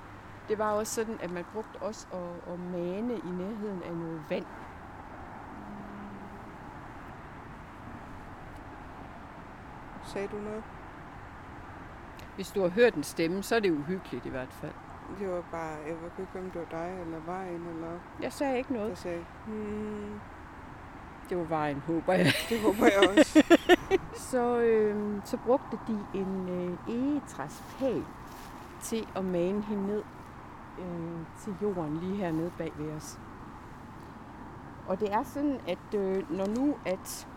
[0.49, 4.21] det var også sådan, at man brugte også at, at mane i nærheden af noget
[4.29, 4.45] vand.
[10.05, 10.63] Sagde du noget?
[12.35, 14.71] Hvis du har hørt en stemme, så er det uhyggeligt i hvert fald.
[15.19, 18.57] Det var bare, jeg ved ikke, om det var dig eller vejen, eller Jeg sagde
[18.57, 18.97] ikke noget.
[18.97, 20.19] sagde, hmm,
[21.29, 22.25] Det var vejen, håber jeg.
[22.49, 23.43] det håber jeg også.
[24.29, 28.03] Så, øh, så brugte de en øh, egetræspæl
[28.81, 30.03] til at mane hende ned
[30.80, 33.20] øh, til jorden lige hernede bag ved os.
[34.88, 37.28] Og det er sådan, at øh, når nu at,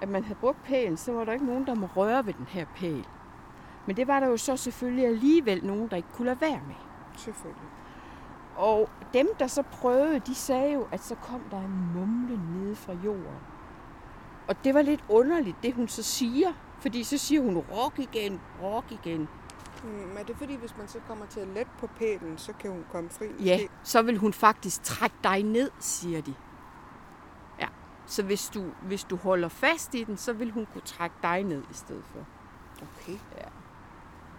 [0.00, 2.46] at man havde brugt pælen, så var der ikke nogen, der må røre ved den
[2.46, 3.06] her pæl.
[3.86, 6.74] Men det var der jo så selvfølgelig alligevel nogen, der ikke kunne lade være med.
[7.16, 7.68] Selvfølgelig.
[8.56, 12.76] Og dem, der så prøvede, de sagde jo, at så kom der en mumle nede
[12.76, 13.40] fra jorden.
[14.48, 16.48] Og det var lidt underligt, det hun så siger.
[16.78, 19.28] Fordi så siger hun, rock igen, rock igen.
[19.82, 22.70] Hmm, er det fordi, hvis man så kommer til at lette på pælen, så kan
[22.70, 23.26] hun komme fri?
[23.44, 26.34] Ja, så vil hun faktisk trække dig ned, siger de.
[27.60, 27.68] Ja,
[28.06, 31.44] så hvis du, hvis du holder fast i den, så vil hun kunne trække dig
[31.44, 32.26] ned i stedet for.
[32.82, 33.18] Okay.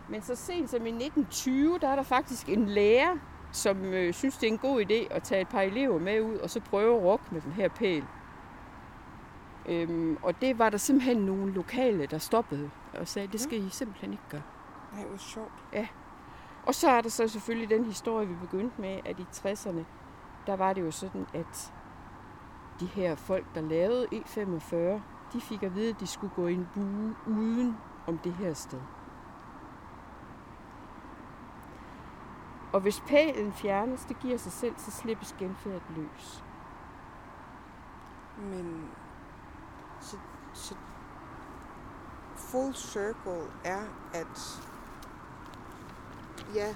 [0.09, 3.17] Men så sent som i 1920, der er der faktisk en lærer,
[3.51, 6.35] som øh, synes, det er en god idé at tage et par elever med ud,
[6.35, 8.03] og så prøve at rokke med den her pæl.
[9.65, 13.69] Øhm, og det var der simpelthen nogle lokale, der stoppede og sagde, det skal I
[13.69, 14.41] simpelthen ikke gøre.
[14.93, 15.65] Nej, hvor sjovt.
[16.65, 19.83] Og så er der så selvfølgelig den historie, vi begyndte med, at i 60'erne,
[20.47, 21.73] der var det jo sådan, at
[22.79, 24.75] de her folk, der lavede E45,
[25.33, 28.53] de fik at vide, at de skulle gå i en bue uden om det her
[28.53, 28.81] sted.
[32.73, 36.43] Og hvis pælen fjernes, det giver sig selv, så slippes genfærdet løs.
[38.37, 38.89] Men
[39.99, 40.17] så,
[40.53, 40.75] så
[42.35, 43.81] full circle er,
[44.13, 44.61] at
[46.55, 46.75] ja,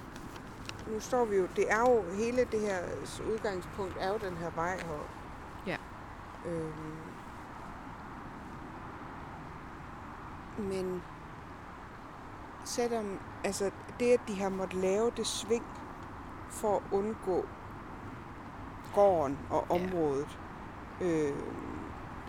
[0.86, 2.78] nu står vi jo, det er jo hele det her
[3.32, 5.08] udgangspunkt er jo den her vej her.
[5.66, 5.76] Ja.
[6.44, 7.14] Øhm,
[10.58, 11.02] men
[12.64, 15.64] selvom, altså det, at de har måttet lave det sving
[16.48, 17.48] for at undgå
[18.94, 19.74] gården og Ja.
[19.74, 20.38] området,
[21.00, 21.34] øh,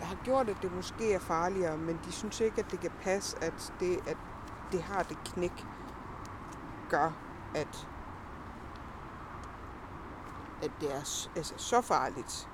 [0.02, 3.44] har gjort, at det måske er farligere, men de synes ikke, at det kan passe,
[3.44, 4.18] at det, at
[4.72, 5.68] det har det knæk,
[6.90, 7.25] gør,
[7.56, 7.88] at,
[10.64, 12.50] at det er altså, så farligt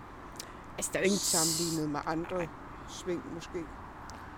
[0.78, 2.48] Altså, der er jo ingen, sammenlignet med andre
[2.88, 3.60] sving måske.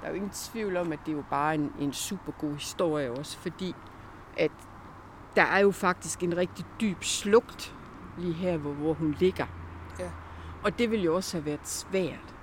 [0.01, 2.53] der er jo ingen tvivl om, at det er jo bare en, en super god
[2.53, 3.75] historie også, fordi
[4.37, 4.51] at
[5.35, 7.75] der er jo faktisk en rigtig dyb slugt
[8.17, 9.45] lige her, hvor, hvor hun ligger.
[9.99, 10.09] Ja.
[10.63, 12.35] Og det ville jo også have været svært.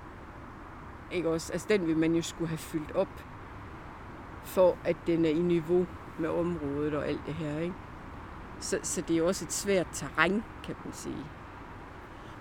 [1.11, 1.53] Ikke også?
[1.53, 3.25] Altså den vil man jo skulle have fyldt op,
[4.43, 5.85] for at den er i niveau
[6.19, 7.75] med området og alt det her, ikke?
[8.61, 11.25] Så, så det er også et svært terræn, kan man sige.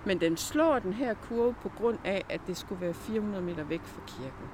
[0.06, 3.64] Men den slår den her kurve på grund af, at det skulle være 400 meter
[3.64, 4.48] væk fra kirken.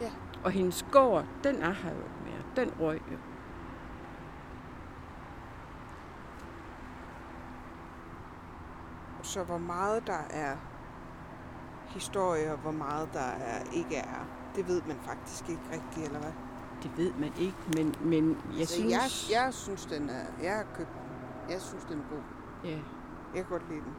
[0.00, 0.10] Ja.
[0.44, 2.66] Og hendes gård, den er her jo ikke mere.
[2.66, 3.18] Den røg jo.
[9.22, 10.56] Så hvor meget der er
[11.86, 16.18] historie, og hvor meget der er, ikke er, det ved man faktisk ikke rigtigt, eller
[16.20, 16.32] hvad?
[16.82, 18.92] Det ved man ikke, men, men jeg altså, synes...
[19.30, 21.52] jeg, jeg synes, den er, jeg har købt den.
[21.52, 22.22] Jeg synes, den er god.
[22.64, 22.78] Ja.
[23.34, 23.94] Jeg kan godt lide den.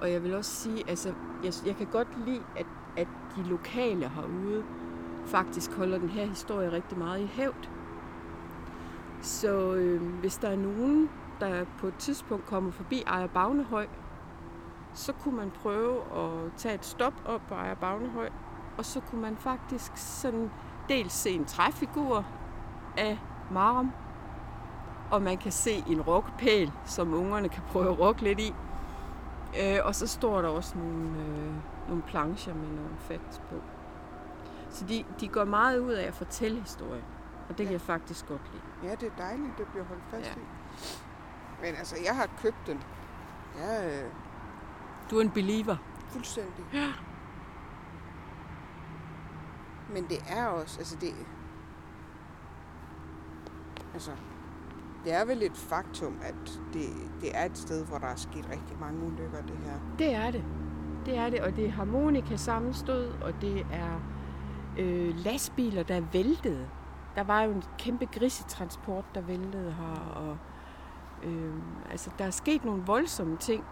[0.00, 4.08] Og jeg vil også sige, altså, jeg, jeg kan godt lide, at, at de lokale
[4.08, 4.64] herude
[5.26, 7.68] faktisk holder den her historie rigtig meget i hævd.
[9.22, 13.86] Så øh, hvis der er nogen, der på et tidspunkt kommer forbi Ejer Bagnehøj,
[14.94, 18.30] så kunne man prøve at tage et stop op på Ejer Bagnehøj,
[18.78, 20.50] og så kunne man faktisk sådan
[20.90, 22.24] dels se en træfigur
[22.96, 23.18] af
[23.50, 23.92] Maram,
[25.10, 28.54] og man kan se en rockpæl, som ungerne kan prøve at rokke lidt i.
[29.62, 31.52] Øh, og så står der også nogle, øh,
[31.88, 33.54] nogle plancher med nogle facts på.
[34.70, 37.04] Så de, de går meget ud af at fortælle historien,
[37.48, 38.90] og det kan jeg faktisk godt lide.
[38.90, 40.40] Ja, det er dejligt, det bliver holdt fast Ja.
[40.40, 40.44] i.
[41.60, 42.80] Men altså, jeg har købt den.
[43.58, 44.10] Ja, øh,
[45.10, 45.76] Du er en believer.
[46.08, 46.64] fuldstændig.
[46.72, 46.86] Ja.
[49.92, 51.14] Men det er også, altså det...
[53.94, 54.10] Altså,
[55.04, 56.82] det er vel et faktum, at det,
[57.20, 59.78] det er et sted, hvor der er sket rigtig mange ulykker, det her.
[59.98, 60.44] Det er det.
[61.06, 64.00] Det er det, og det er harmonika sammenstød, og det er
[64.78, 66.68] øh, lastbiler, der er væltede.
[67.14, 70.36] Der var jo en kæmpe grisetransport, der væltede her, og
[71.22, 71.54] øh,
[71.90, 73.64] altså, der er sket nogle voldsomme ting.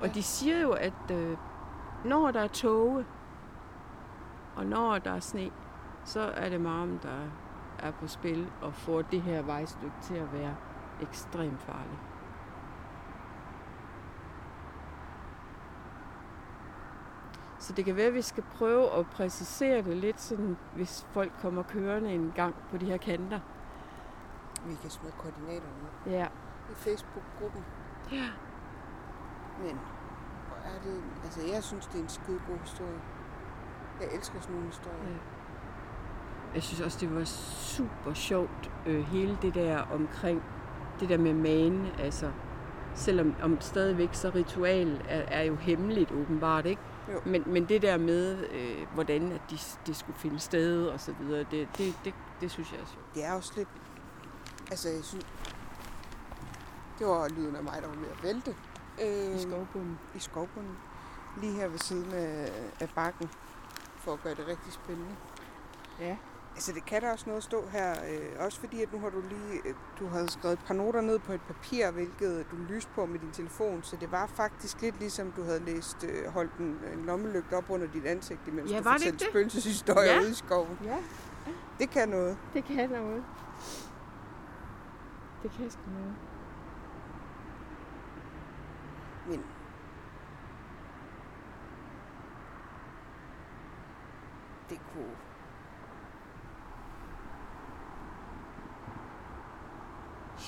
[0.00, 0.12] Og Ja.
[0.12, 1.36] de siger jo, at øh,
[2.04, 3.04] når der er tåge,
[4.56, 5.50] og når der er sne,
[6.04, 7.28] så er det marmen, der
[7.78, 10.56] er på spil og får det her vejstykke til at være
[11.02, 12.00] ekstremt farligt.
[17.58, 21.32] Så det kan være, at vi skal prøve at præcisere det lidt, sådan, hvis folk
[21.40, 23.40] kommer kørende en gang på de her kanter.
[24.66, 25.72] Vi kan smide koordinaterne
[26.06, 26.26] ud Ja.
[26.70, 27.64] i Facebook-gruppen.
[28.12, 28.28] ja.
[29.62, 29.78] Men
[30.48, 31.02] hvor er det...
[31.24, 33.00] Altså, jeg synes, det er en skide god historie.
[34.00, 35.10] Jeg elsker sådan nogle historier.
[35.10, 35.16] Ja.
[36.54, 40.42] Jeg synes også, det var super sjovt, øh, hele det der omkring
[41.00, 41.86] det der med manen.
[41.98, 42.30] Altså,
[42.94, 46.82] selvom om stadigvæk så ritual er, er jo hemmeligt åbenbart, ikke?
[47.12, 47.20] Jo.
[47.26, 51.14] Men, men det der med, øh, hvordan at de, det skulle finde sted og så
[51.20, 53.14] videre, det, det, det, det synes jeg er sjovt.
[53.14, 53.68] Det er også lidt...
[54.70, 55.26] Altså, jeg synes...
[56.98, 58.54] Det var lyden af mig, der var ved at vælte.
[59.02, 59.98] Øh, I skovbunden.
[60.14, 60.76] I skovbunden.
[61.40, 63.28] Lige her ved siden af, af bakken.
[63.96, 65.16] For at gøre det rigtig spændende.
[66.00, 66.16] Ja.
[66.54, 67.90] Altså, det kan da også noget stå her.
[68.10, 69.60] Øh, også fordi, at nu har du lige...
[69.64, 73.06] øh, Du havde skrevet et par noter ned på et papir, hvilket du lyste på
[73.06, 73.82] med din telefon.
[73.82, 77.70] Så det var faktisk lidt ligesom, du havde læst, øh, holdt en, en lommelygte op
[77.70, 80.20] under dit ansigt, imens Ja, du fortalte spøgelseshistorier Ja.
[80.20, 80.78] ude i skoven.
[80.84, 80.96] Ja,
[81.78, 82.36] Det kan noget.
[82.54, 83.24] det kan noget.
[85.42, 86.14] Det kan sgu noget.
[89.28, 89.44] Men
[94.70, 95.16] det kunne...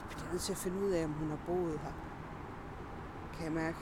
[0.01, 1.93] Jeg bliver nødt til at finde ud af, om hun har boet her.
[3.35, 3.77] Kan jeg mærke.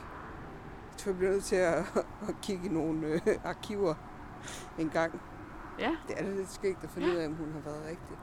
[0.90, 1.78] Jeg tror, jeg bliver nødt til at,
[2.28, 3.94] at kigge i nogle øh, arkiver
[4.78, 5.20] en gang.
[5.78, 5.96] Ja.
[6.08, 7.14] Det er da lidt skægt at finde Ja.
[7.14, 8.18] ud af, om hun har været rigtig.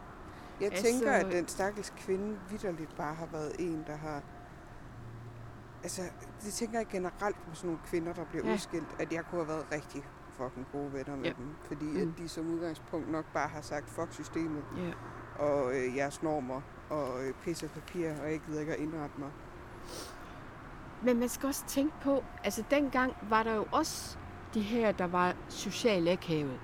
[0.62, 4.22] Jeg Altså- tænker, at den stakkels kvinde vidderligt bare har været en, der har...
[5.84, 6.02] Altså,
[6.42, 8.54] det tænker jeg generelt på sådan nogle kvinder, der bliver Ja.
[8.54, 11.34] udskilt, at jeg kunne have været rigtig fucking gode venner med Ja.
[11.38, 11.48] dem.
[11.64, 12.02] Fordi mm.
[12.12, 14.92] at de som udgangspunkt nok bare har sagt, fuck systemet Ja.
[15.44, 19.16] og øh, jeres normer og øh, pisse og papir, og jeg gider ikke at indrette
[19.20, 19.30] mig.
[21.02, 24.18] Men man skal også tænke på, altså dengang var der jo også
[24.54, 26.60] de her, der var socialt akavet.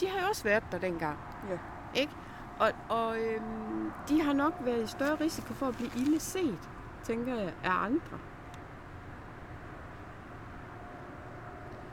[0.00, 1.18] De har jo også været der dengang.
[1.50, 1.58] Ja.
[2.00, 2.12] Ikke?
[2.58, 6.70] Og, og øhm, de har nok været i større risiko for at blive ille set,
[7.02, 8.18] tænker jeg, af andre.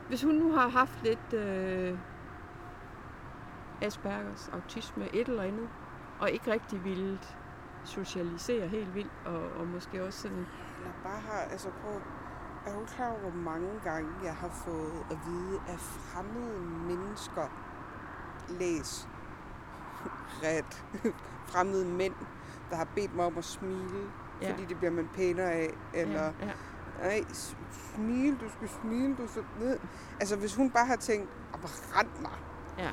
[0.08, 1.98] Hvis hun nu har haft lidt øh,
[3.82, 5.68] Aspergers, autisme, et eller andet,
[6.20, 7.18] og ikke rigtig ville
[7.84, 10.36] socialisere helt vildt, og, og måske også sådan
[10.78, 12.00] Eller bare har, altså prøv,
[12.66, 17.46] er du klar over, hvor mange gange jeg har fået at vide af fremmede mennesker,
[18.48, 19.08] læs,
[20.42, 20.84] ret,
[21.52, 22.14] fremmede mænd,
[22.70, 24.10] der har bedt mig om at smile,
[24.42, 24.50] Ja.
[24.52, 26.52] fordi det bliver man pænere af, eller Ja, ja.
[27.02, 27.24] nej,
[27.94, 29.78] smil, du skal smile, du skal ned.
[30.20, 32.32] Altså hvis hun bare har tænkt, "Ah, rend mig,
[32.78, 32.90] ja.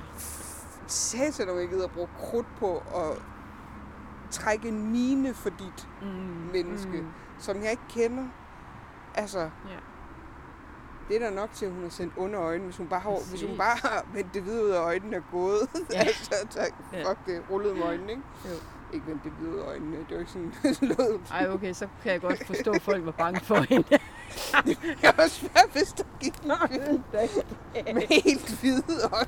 [0.88, 3.22] satan om jeg gider at bruge krudt på at
[4.32, 6.08] trække en mine for dit Mm,
[6.54, 7.02] menneske.
[7.02, 7.08] Mm,
[7.40, 8.24] som jeg ikke kender.
[9.16, 9.50] Altså, ja.
[11.10, 13.30] det er da nok til, at hun har sendt under øjne, hvis hun bare har,
[13.30, 15.68] hvis hun bare har vendt det videre ud af øjnene og gået.
[15.94, 16.00] Ja.
[16.08, 16.72] altså, tak,
[17.06, 18.24] fuck det, rullet med øjnene, ikke?
[18.46, 18.50] Jo.
[18.94, 20.54] Ikke vendt det videre ud af øjnene, det var ikke sådan
[20.98, 21.20] lød.
[21.32, 23.98] Ej, okay, så kan jeg godt forstå, at folk var bange for hende.
[25.04, 26.72] Jeg var svært, hvis der gik noget
[27.94, 29.28] med helt hvide og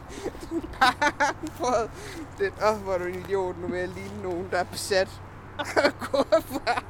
[1.60, 1.90] bare
[2.40, 2.54] det.
[2.64, 5.10] Åh, oh, hvor er du en idiot, nu vil jeg ligne nogen, der er besat.
[6.54, 6.84] Fra.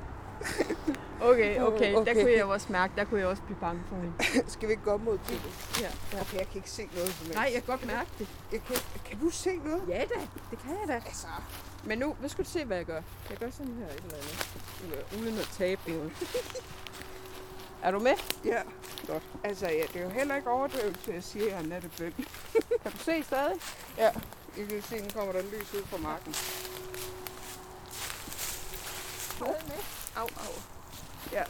[1.22, 2.22] Okay, okay, der Okay.
[2.22, 4.14] kunne jeg også mærke, der kunne jeg også blive bange for hende.
[4.53, 5.41] Skal vi ikke gå op mod det?
[5.82, 5.88] Ja.
[6.22, 7.36] Okay, jeg kan ikke se noget som helst.
[7.36, 8.28] Nej, jeg kan godt mærke det.
[8.51, 9.82] Jeg kan, kan du se noget?
[9.88, 10.20] Ja da,
[10.51, 10.93] det kan jeg da.
[10.93, 11.28] Altså,
[11.84, 13.01] Men nu, nu skal du se, hvad jeg gør.
[13.30, 15.22] Jeg gør sådan her et eller andet.
[15.22, 16.12] Uden at tabe noget.
[17.84, 18.14] Er du med?
[18.46, 18.62] Ja,
[19.08, 19.24] godt.
[19.44, 22.14] Altså, ja, det er jo heller ikke overdrivelse, at jeg siger, at jeg er nattebøn.
[22.84, 23.56] Kan du se stadig?
[23.98, 24.12] Ja,
[24.58, 26.34] I kan se, nu kommer der lys ud fra marken.
[29.36, 29.84] Stadig med.
[30.16, 30.54] Au, au.
[31.32, 31.44] Ja.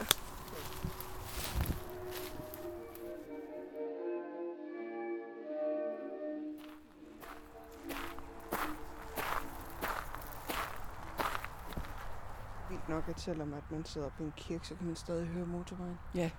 [12.90, 15.98] Nok, at selvom at man sidder på en kirke, så kan man stadig høre motorvejen.
[16.14, 16.30] Ja.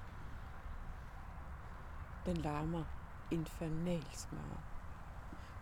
[2.25, 2.83] Den larmer
[3.31, 4.59] infernalsk meget.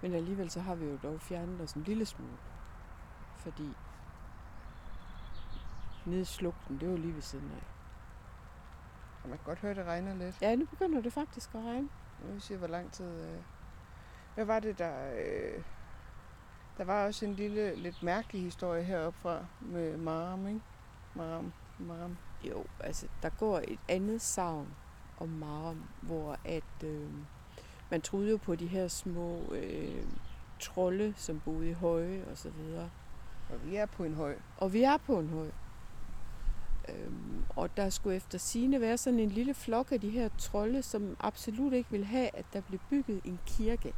[0.02, 2.38] Men alligevel så har vi jo dog fjernet os en lille smule.
[3.38, 3.76] Fordi
[6.06, 7.68] nede i slugten, det var lige ved siden af.
[9.24, 10.42] Og man kan godt høre, at det regner lidt.
[10.42, 11.90] Ja, nu begynder det faktisk at regne.
[12.24, 13.30] Nu vil sige, hvor lang tid...
[13.30, 13.42] Øh...
[14.36, 15.14] Hvad var det, der...
[15.14, 15.64] Øh...
[16.78, 20.62] Der var også en lille, lidt mærkelig historie heroppe fra med Maram, ikke?
[21.16, 21.54] Maram.
[21.80, 22.18] Maram.
[22.44, 24.68] Jo, altså der går et andet savn
[25.18, 27.10] om Maram, hvor at øh,
[27.92, 30.04] man troede jo på de her små øh,
[30.60, 32.90] trolde, som boede i høje og så videre.
[33.50, 34.36] Og vi er på en høj.
[34.58, 35.52] Og vi er på en høj.
[36.90, 40.82] Øhm, og der skulle efter sine være sådan en lille flok af de her trolde,
[40.82, 43.94] som absolut ikke vil have, at der blev bygget en kirke.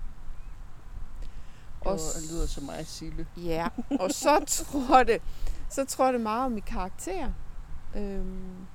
[1.81, 3.27] Og det lyder så meget sille.
[3.37, 3.67] Ja,
[3.99, 5.21] og så tror det,
[5.69, 7.31] så tror det meget om i karakter.
[7.95, 8.67] Øhm,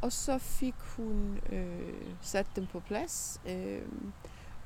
[0.00, 3.40] og så fik hun øh, sat dem på plads.
[3.46, 4.12] Øhm,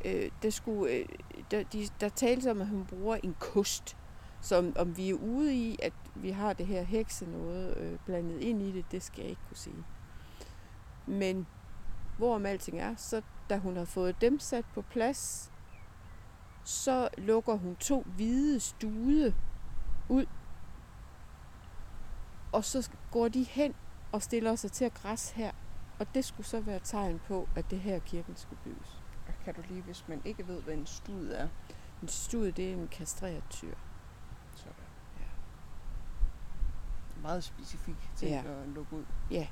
[0.05, 1.07] øh, der, skulle, øh,
[1.51, 3.97] der, de, der tales om, at hun bruger en kost.
[4.41, 7.99] Så om, om vi er ude i, at vi har det her hekse noget øh,
[8.07, 9.85] blandet ind i det, det skal jeg ikke kunne sige.
[11.07, 11.47] Men
[12.19, 15.52] hvorom alting er, så da hun har fået dem sat på plads,
[16.65, 19.35] så lukker hun to hvide stude
[20.09, 20.27] ud.
[22.53, 23.75] Og så går de hen
[24.13, 25.53] og stiller sig til at græs her.
[25.99, 29.01] Og det skulle så være tegn på, at det her kirken skulle bygges.
[29.29, 31.49] Og Kan du lige, hvis man ikke ved, hvad en stud er?
[32.03, 33.75] En stud, det er en kastreret tyr.
[34.57, 34.73] Sådan.
[35.21, 35.25] Ja.
[37.23, 38.43] Meget specifik ting Ja.
[38.63, 39.05] at lukke ud.
[39.31, 39.47] Ja.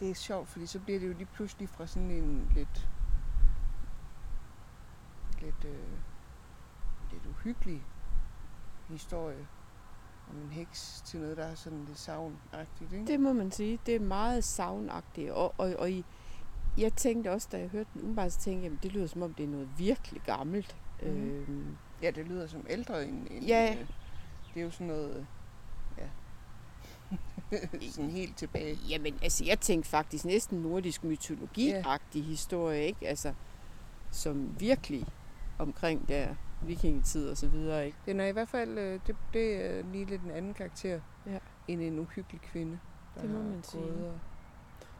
[0.00, 2.88] Det er sjovt, fordi så bliver det jo lige pludselig fra sådan en lidt...
[5.42, 5.78] Lidt, øh,
[7.12, 7.82] lidt uhyggelig
[8.88, 9.46] historie
[10.30, 13.06] om en heks til noget, der er sådan lidt savnagtigt, ikke?
[13.06, 13.78] Det må man sige.
[13.86, 15.30] Det er meget savnagtigt.
[15.30, 16.04] Og, og, og i,
[16.78, 19.34] jeg tænkte også, da jeg hørte den umiddelbart, så tænkte jeg, det lyder som om,
[19.34, 20.76] det er noget virkelig gammelt.
[21.02, 21.08] Mhm.
[21.30, 23.26] Øhm, Ja, det lyder som ældre end...
[23.30, 23.76] end Ja.
[23.80, 23.86] øh,
[24.54, 25.26] det er jo sådan noget...
[25.98, 26.08] Ja.
[27.92, 28.78] sådan helt tilbage.
[28.88, 33.08] Jamen, altså, jeg tænkte faktisk næsten nordisk mytologi-agtig historie, ikke?
[33.08, 33.34] Altså,
[34.10, 35.06] som virkelig
[35.62, 37.98] omkring der vikingetid og så videre, ikke?
[38.06, 38.78] Den er i hvert fald...
[38.78, 41.38] øh, Det, det er lige lidt en anden karakter Ja.
[41.68, 42.78] end en uhyggelig kvinde.
[43.14, 43.82] Der Det må man sige.
[43.84, 44.14] Og,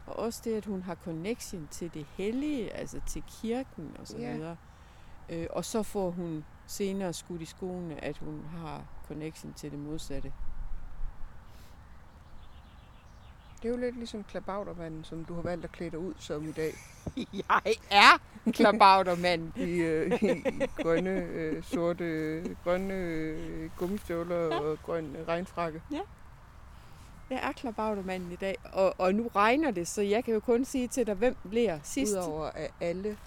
[0.05, 4.17] Og også det, at hun har connection til det hellige, altså til kirken og så
[4.17, 4.33] Ja.
[4.33, 4.57] videre.
[5.29, 9.79] Øh, og så får hun senere skudt i skoene, at hun har connection til det
[9.79, 10.33] modsatte.
[13.63, 16.49] Det er jo lidt ligesom klabautermanden, som du har valgt at klæde dig ud som
[16.49, 16.73] i dag.
[17.49, 18.17] Jeg er
[18.51, 19.57] klabautermand.
[19.69, 20.43] I, øh, i,
[20.81, 25.81] grønne, øh, sorte, øh, grønne øh, gummistøvler og grøn øh, regnfrakke.
[27.29, 30.65] Jeg er klabautermanden i dag, og, og nu regner det, så jeg kan jo kun
[30.65, 32.13] sige til dig, hvem bliver sidst.
[32.13, 33.17] Udover at alle,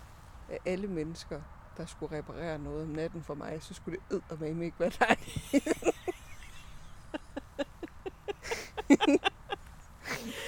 [0.50, 1.40] af alle mennesker,
[1.76, 5.16] der skulle reparere noget om natten for mig, så skulle det eddermame ikke være dig.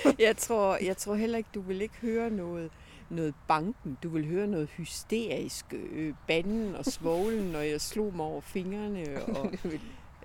[0.19, 2.71] Jeg tror, jeg tror heller ikke, du vil ikke høre noget,
[3.11, 3.99] noget banken.
[4.03, 9.23] Du vil høre noget hysterisk øh, banden og svoglen, når jeg slog mig over fingrene
[9.37, 9.81] og, ville,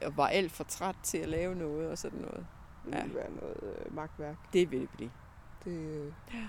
[0.05, 2.45] og var alt for træt til at lave noget og sådan noget.
[2.86, 4.36] det ville være noget øh, magtværk.
[4.53, 5.11] Det vil det blive.
[5.65, 6.39] Det, øh, Ja.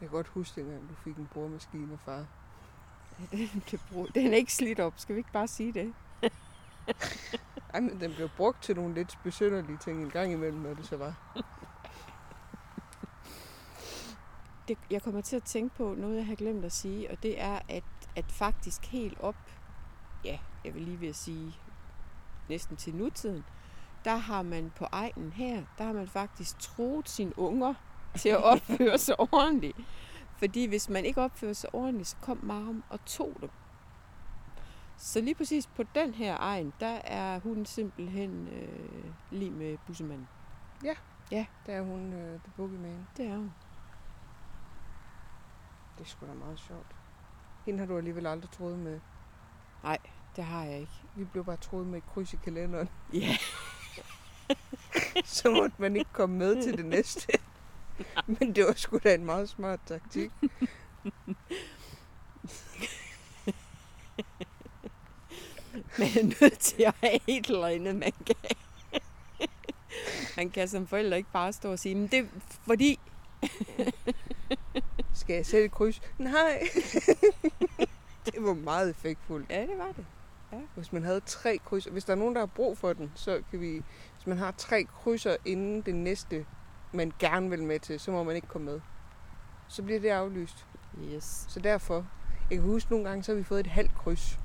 [0.00, 2.26] jeg kan godt huske, dengang du fik en boremaskine af far.
[3.30, 5.92] Den, kan bruge, den er ikke slidt op, skal vi ikke bare sige det?
[7.74, 10.86] Ej, men den blev brugt til nogle lidt besynderlige ting en gang imellem, når det
[10.86, 11.14] så var.
[14.68, 17.40] det, jeg kommer til at tænke på noget, jeg har glemt at sige, og det
[17.40, 17.84] er, at,
[18.16, 19.36] at faktisk helt op,
[20.24, 21.56] ja, jeg vil lige ved at sige,
[22.48, 23.44] næsten til nutiden,
[24.04, 27.74] der har man på egnen her, der har man faktisk troet sine unger
[28.16, 29.76] til at opføre sig ordentligt.
[30.36, 33.50] Fordi hvis man ikke opfører sig ordentligt, så kom Marum og tog dem.
[35.00, 40.28] Så lige præcis på den her egen, der er hun simpelthen øh, lige med bussemanden.
[41.66, 43.06] Der er hun uh, The Boogeyman.
[43.16, 43.52] Det er hun.
[45.98, 46.86] Det er sgu da meget sjovt.
[47.66, 49.00] Hende har du alligevel aldrig troet med.
[50.36, 50.92] Det har jeg ikke.
[51.16, 52.88] Vi blev bare troet med et kryds i kalenderen.
[53.12, 53.36] Ja.
[55.24, 57.38] så måtte man ikke komme med til det næste.
[58.38, 60.30] Men det var sgu da en meget smart taktik.
[65.98, 68.36] Man er nødt til at have et eller andet, man kan.
[70.36, 72.24] Man kan som forældre ikke bare stå og sige, men det er
[72.66, 72.98] fordi...
[75.14, 76.00] Skal jeg sætte et kryds?
[76.18, 76.62] Nej.
[78.26, 79.50] det var meget effektfuldt.
[79.50, 80.06] Ja, det var det.
[80.74, 83.42] Hvis man havde tre kryds, hvis der er nogen, der har brug for den, så
[83.50, 83.82] kan vi...
[84.14, 86.46] Hvis man har tre krydser inden det næste,
[86.92, 88.80] man gerne vil med til, så må man ikke komme med.
[89.68, 90.66] Så bliver det aflyst.
[91.14, 91.44] Yes.
[91.48, 92.06] Så derfor,
[92.50, 94.38] jeg kan huske nogle gange, så har vi fået et halvt kryds.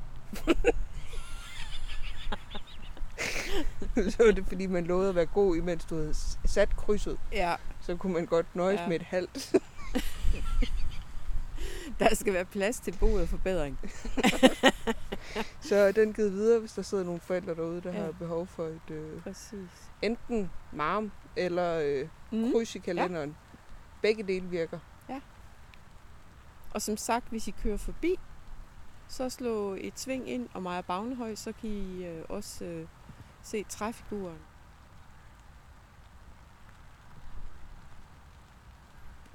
[4.12, 6.14] så var det, fordi man lovede at være god, imens du havde
[6.46, 7.18] sat krydset.
[7.32, 8.82] Ja, Så kunne man godt nøjes Ja.
[8.84, 8.88] ja.
[8.89, 9.54] med et halvt.
[12.00, 13.80] der skal være plads til boet og forbedring.
[15.62, 18.00] Så den givet videre, hvis der sidder nogle forældre derude, der Ja.
[18.00, 18.06] ja.
[18.06, 19.70] har behov for et øh, Præcis.
[20.02, 22.52] enten marm eller øh, Mm.
[22.52, 23.30] kryds i kalenderen.
[23.30, 23.58] Ja.
[24.02, 24.80] Begge dele virker.
[26.74, 28.20] Og som sagt, hvis I kører forbi,
[29.08, 32.86] så slå et sving ind og Maja Bagnehøj, så kan I øh, også øh,
[33.46, 34.39] se træfiguren.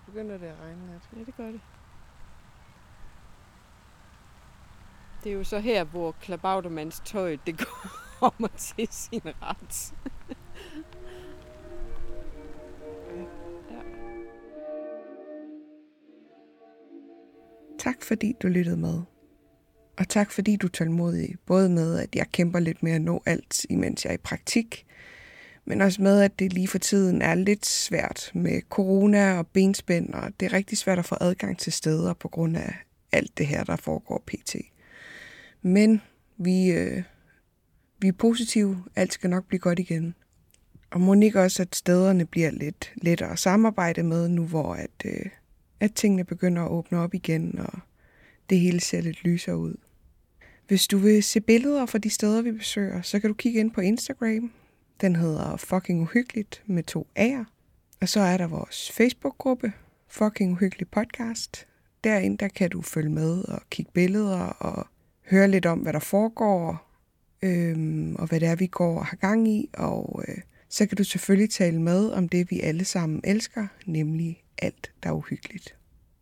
[0.07, 1.09] Begynder det at regne lidt.
[1.17, 1.61] Ja, det gør det.
[5.25, 7.59] Det er jo så her, hvor Klabautermans tøj det
[8.21, 9.95] kommer til sin ret.
[17.79, 19.10] Tak fordi du lyttede med.
[19.97, 23.23] Og tak fordi du er tålmodig, både med at jeg kæmper lidt med at nå
[23.27, 24.87] alt, imens jeg er i praktik,
[25.65, 30.15] men også med, at det lige for tiden er lidt svært med corona og benspænd,
[30.15, 32.75] og det er rigtig svært at få adgang til steder på grund af
[33.13, 34.57] alt det her, der foregår pt.
[35.63, 36.03] Men
[36.39, 37.03] vi, øh,
[37.99, 40.15] vi er positive, alt skal nok blive godt igen.
[40.91, 44.91] Og må ikke også, at stederne bliver lidt lettere at samarbejde med nu, hvor at,
[45.05, 45.27] øh,
[45.81, 47.79] at tingene begynder at åbne op igen, og
[48.51, 49.75] det hele ser lidt lysere ud.
[50.69, 53.71] Hvis du vil se billeder fra de steder, vi besøger, så kan du kigge ind
[53.71, 54.53] på Instagram.
[55.01, 57.45] Den hedder Fucking Uhyggeligt med to A'er.
[58.01, 59.73] Og så er der vores Facebook-gruppe,
[60.09, 61.67] Fucking Uhyggelig Podcast.
[62.05, 64.87] Derinde der kan du følge med og kigge billeder og
[65.31, 66.91] høre lidt om, hvad der foregår,
[67.43, 69.69] øhm, og hvad det er, vi går og har gang i.
[69.73, 70.39] Og øh,
[70.69, 75.09] så kan du selvfølgelig tale med om det, vi alle sammen elsker, nemlig alt, der
[75.09, 75.77] er uhyggeligt.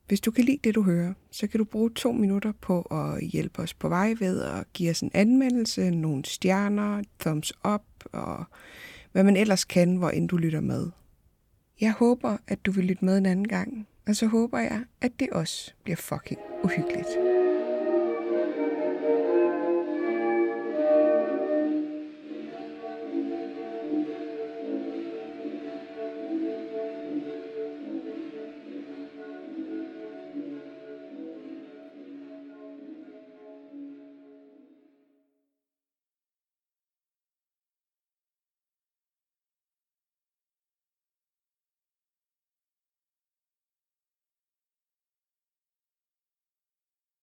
[0.08, 3.24] Hvis du kan lide det, du hører, så kan du bruge to minutter på at
[3.24, 7.82] hjælpe os på vej ved at give os en anmeldelse, nogle stjerner, thumbs up
[8.12, 8.44] og
[9.12, 10.90] hvad man ellers kan, hvor end du lytter med.
[11.80, 15.12] Jeg håber, at du vil lytte med en anden gang, og så håber jeg, at
[15.20, 17.37] det også bliver fucking uhyggeligt.